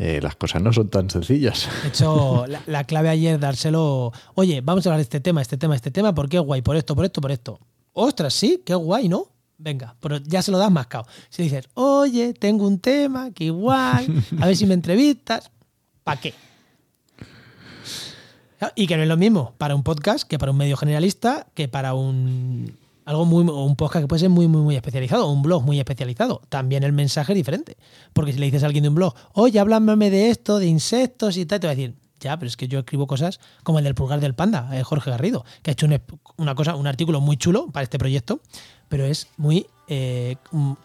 eh, 0.00 0.20
las 0.22 0.36
cosas 0.36 0.62
no 0.62 0.72
son 0.72 0.88
tan 0.90 1.10
sencillas. 1.10 1.68
De 1.82 1.88
hecho, 1.88 2.44
la, 2.66 2.84
clave 2.84 3.08
ayer 3.08 3.36
dárselo, 3.40 4.12
oye, 4.36 4.60
vamos 4.60 4.86
a 4.86 4.90
hablar 4.90 4.98
de 4.98 5.02
este 5.02 5.18
tema, 5.18 5.42
este 5.42 5.56
tema, 5.56 5.74
este 5.74 5.90
tema, 5.90 6.14
¿por 6.14 6.28
qué 6.28 6.38
guay? 6.38 6.62
Por 6.62 6.76
esto, 6.76 6.94
por 6.94 7.04
esto, 7.04 7.20
por 7.20 7.32
esto. 7.32 7.58
Ostras, 7.94 8.32
sí, 8.32 8.62
qué 8.64 8.76
guay, 8.76 9.08
¿no? 9.08 9.32
Venga, 9.56 9.96
pero 9.98 10.18
ya 10.18 10.40
se 10.40 10.52
lo 10.52 10.58
das 10.58 10.70
más 10.70 10.86
cao. 10.86 11.04
Si 11.30 11.42
dices, 11.42 11.68
oye, 11.74 12.32
tengo 12.32 12.64
un 12.64 12.78
tema, 12.78 13.32
qué 13.32 13.50
guay, 13.50 14.06
a 14.40 14.46
ver 14.46 14.56
si 14.56 14.66
me 14.66 14.74
entrevistas, 14.74 15.50
¿para 16.04 16.20
qué? 16.20 16.32
Y 18.76 18.86
que 18.86 18.96
no 18.96 19.02
es 19.02 19.08
lo 19.08 19.16
mismo 19.16 19.54
para 19.58 19.74
un 19.74 19.82
podcast 19.82 20.28
que 20.28 20.38
para 20.38 20.52
un 20.52 20.58
medio 20.58 20.76
generalista, 20.76 21.48
que 21.54 21.66
para 21.66 21.94
un 21.94 22.72
algo 23.08 23.24
muy, 23.24 23.42
un 23.42 23.74
podcast 23.74 24.04
que 24.04 24.06
puede 24.06 24.20
ser 24.20 24.28
muy, 24.28 24.48
muy, 24.48 24.60
muy 24.60 24.76
especializado, 24.76 25.26
o 25.26 25.32
un 25.32 25.40
blog 25.40 25.62
muy 25.62 25.78
especializado. 25.78 26.42
También 26.50 26.82
el 26.82 26.92
mensaje 26.92 27.32
es 27.32 27.36
diferente. 27.38 27.78
Porque 28.12 28.34
si 28.34 28.38
le 28.38 28.44
dices 28.44 28.62
a 28.64 28.66
alguien 28.66 28.82
de 28.82 28.90
un 28.90 28.96
blog, 28.96 29.14
oye, 29.32 29.58
háblame 29.58 30.10
de 30.10 30.28
esto, 30.28 30.58
de 30.58 30.66
insectos 30.66 31.38
y 31.38 31.46
tal, 31.46 31.58
te 31.58 31.66
va 31.66 31.72
a 31.72 31.74
decir, 31.74 31.94
ya, 32.20 32.38
pero 32.38 32.48
es 32.48 32.58
que 32.58 32.68
yo 32.68 32.80
escribo 32.80 33.06
cosas 33.06 33.40
como 33.62 33.78
el 33.78 33.84
del 33.84 33.94
pulgar 33.94 34.20
del 34.20 34.34
panda, 34.34 34.68
eh, 34.78 34.82
Jorge 34.82 35.10
Garrido, 35.10 35.46
que 35.62 35.70
ha 35.70 35.72
hecho 35.72 35.86
una 36.36 36.54
cosa, 36.54 36.76
un 36.76 36.86
artículo 36.86 37.22
muy 37.22 37.38
chulo 37.38 37.68
para 37.68 37.82
este 37.82 37.98
proyecto, 37.98 38.40
pero 38.90 39.06
es 39.06 39.28
muy 39.38 39.66
eh, 39.86 40.36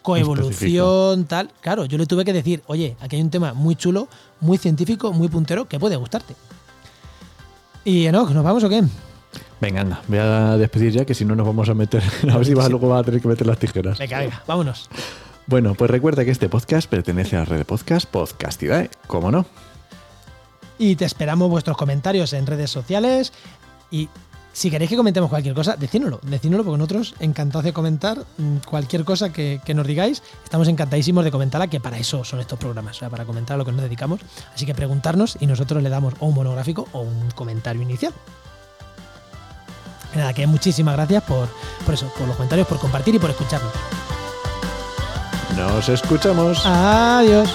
coevolución, 0.01 1.25
tal. 1.25 1.51
Claro, 1.59 1.83
yo 1.83 1.97
le 1.97 2.05
tuve 2.05 2.23
que 2.23 2.31
decir, 2.31 2.63
oye, 2.67 2.95
aquí 3.01 3.17
hay 3.17 3.21
un 3.21 3.31
tema 3.31 3.53
muy 3.53 3.75
chulo, 3.75 4.07
muy 4.39 4.57
científico, 4.57 5.11
muy 5.11 5.27
puntero, 5.27 5.67
que 5.67 5.77
puede 5.77 5.97
gustarte. 5.97 6.35
Y 7.83 8.07
no, 8.13 8.29
¿nos 8.29 8.43
vamos 8.45 8.63
o 8.63 8.69
qué? 8.69 8.81
Venga, 9.63 9.79
anda, 9.79 10.01
voy 10.09 10.17
a 10.17 10.57
despedir 10.57 10.91
ya 10.91 11.05
que 11.05 11.13
si 11.13 11.23
no 11.23 11.37
nos 11.37 11.47
vamos 11.47 11.69
a 11.69 11.73
meter. 11.73 12.03
A 12.29 12.35
ver 12.35 12.45
si 12.45 12.53
vas, 12.53 12.69
luego 12.69 12.89
va 12.89 12.99
a 12.99 13.03
tener 13.03 13.21
que 13.21 13.29
meter 13.29 13.47
las 13.47 13.57
tijeras. 13.57 13.97
Venga, 13.97 14.19
venga, 14.19 14.43
vámonos. 14.45 14.89
Bueno, 15.47 15.73
pues 15.73 15.89
recuerda 15.89 16.25
que 16.25 16.31
este 16.31 16.49
podcast 16.49 16.89
pertenece 16.89 17.37
a 17.37 17.39
la 17.39 17.45
red 17.45 17.59
de 17.59 17.63
podcast 17.65 18.05
Podcastidae, 18.09 18.89
¿cómo 19.07 19.31
no? 19.31 19.45
Y 20.77 20.97
te 20.97 21.05
esperamos 21.05 21.49
vuestros 21.49 21.77
comentarios 21.77 22.33
en 22.33 22.45
redes 22.45 22.71
sociales 22.71 23.31
y 23.89 24.09
si 24.51 24.69
queréis 24.69 24.89
que 24.89 24.97
comentemos 24.97 25.29
cualquier 25.29 25.55
cosa, 25.55 25.77
decídnoslo, 25.77 26.19
decídnoslo 26.23 26.65
porque 26.65 26.77
nosotros 26.79 27.15
encantados 27.21 27.63
de 27.63 27.71
comentar 27.71 28.19
mm, 28.37 28.57
cualquier 28.69 29.05
cosa 29.05 29.31
que, 29.31 29.61
nos 29.73 29.87
digáis. 29.87 30.23
Estamos 30.43 30.67
encantadísimos 30.67 31.23
de 31.23 31.31
comentarla, 31.31 31.67
que 31.67 31.79
para 31.79 31.97
eso 31.97 32.25
son 32.25 32.41
estos 32.41 32.59
programas, 32.59 32.97
o 32.97 32.99
sea, 32.99 33.09
para 33.09 33.23
comentar 33.23 33.57
lo 33.57 33.63
que 33.63 33.71
nos 33.71 33.81
dedicamos. 33.81 34.19
Así 34.53 34.65
que 34.65 34.75
preguntarnos 34.75 35.37
y 35.39 35.47
nosotros 35.47 35.81
le 35.81 35.89
damos 35.89 36.15
o 36.19 36.27
un 36.27 36.35
monográfico 36.35 36.85
o 36.91 36.99
un 36.99 37.31
comentario 37.31 37.81
inicial. 37.81 38.13
Nada, 40.15 40.33
que 40.33 40.45
muchísimas 40.47 40.95
gracias 40.95 41.23
por, 41.23 41.49
por 41.85 41.93
eso, 41.93 42.07
por 42.17 42.27
los 42.27 42.35
comentarios, 42.35 42.67
por 42.67 42.79
compartir 42.79 43.15
y 43.15 43.19
por 43.19 43.29
escucharnos. 43.29 43.71
Nos 45.57 45.89
escuchamos. 45.89 46.65
Adiós. 46.65 47.49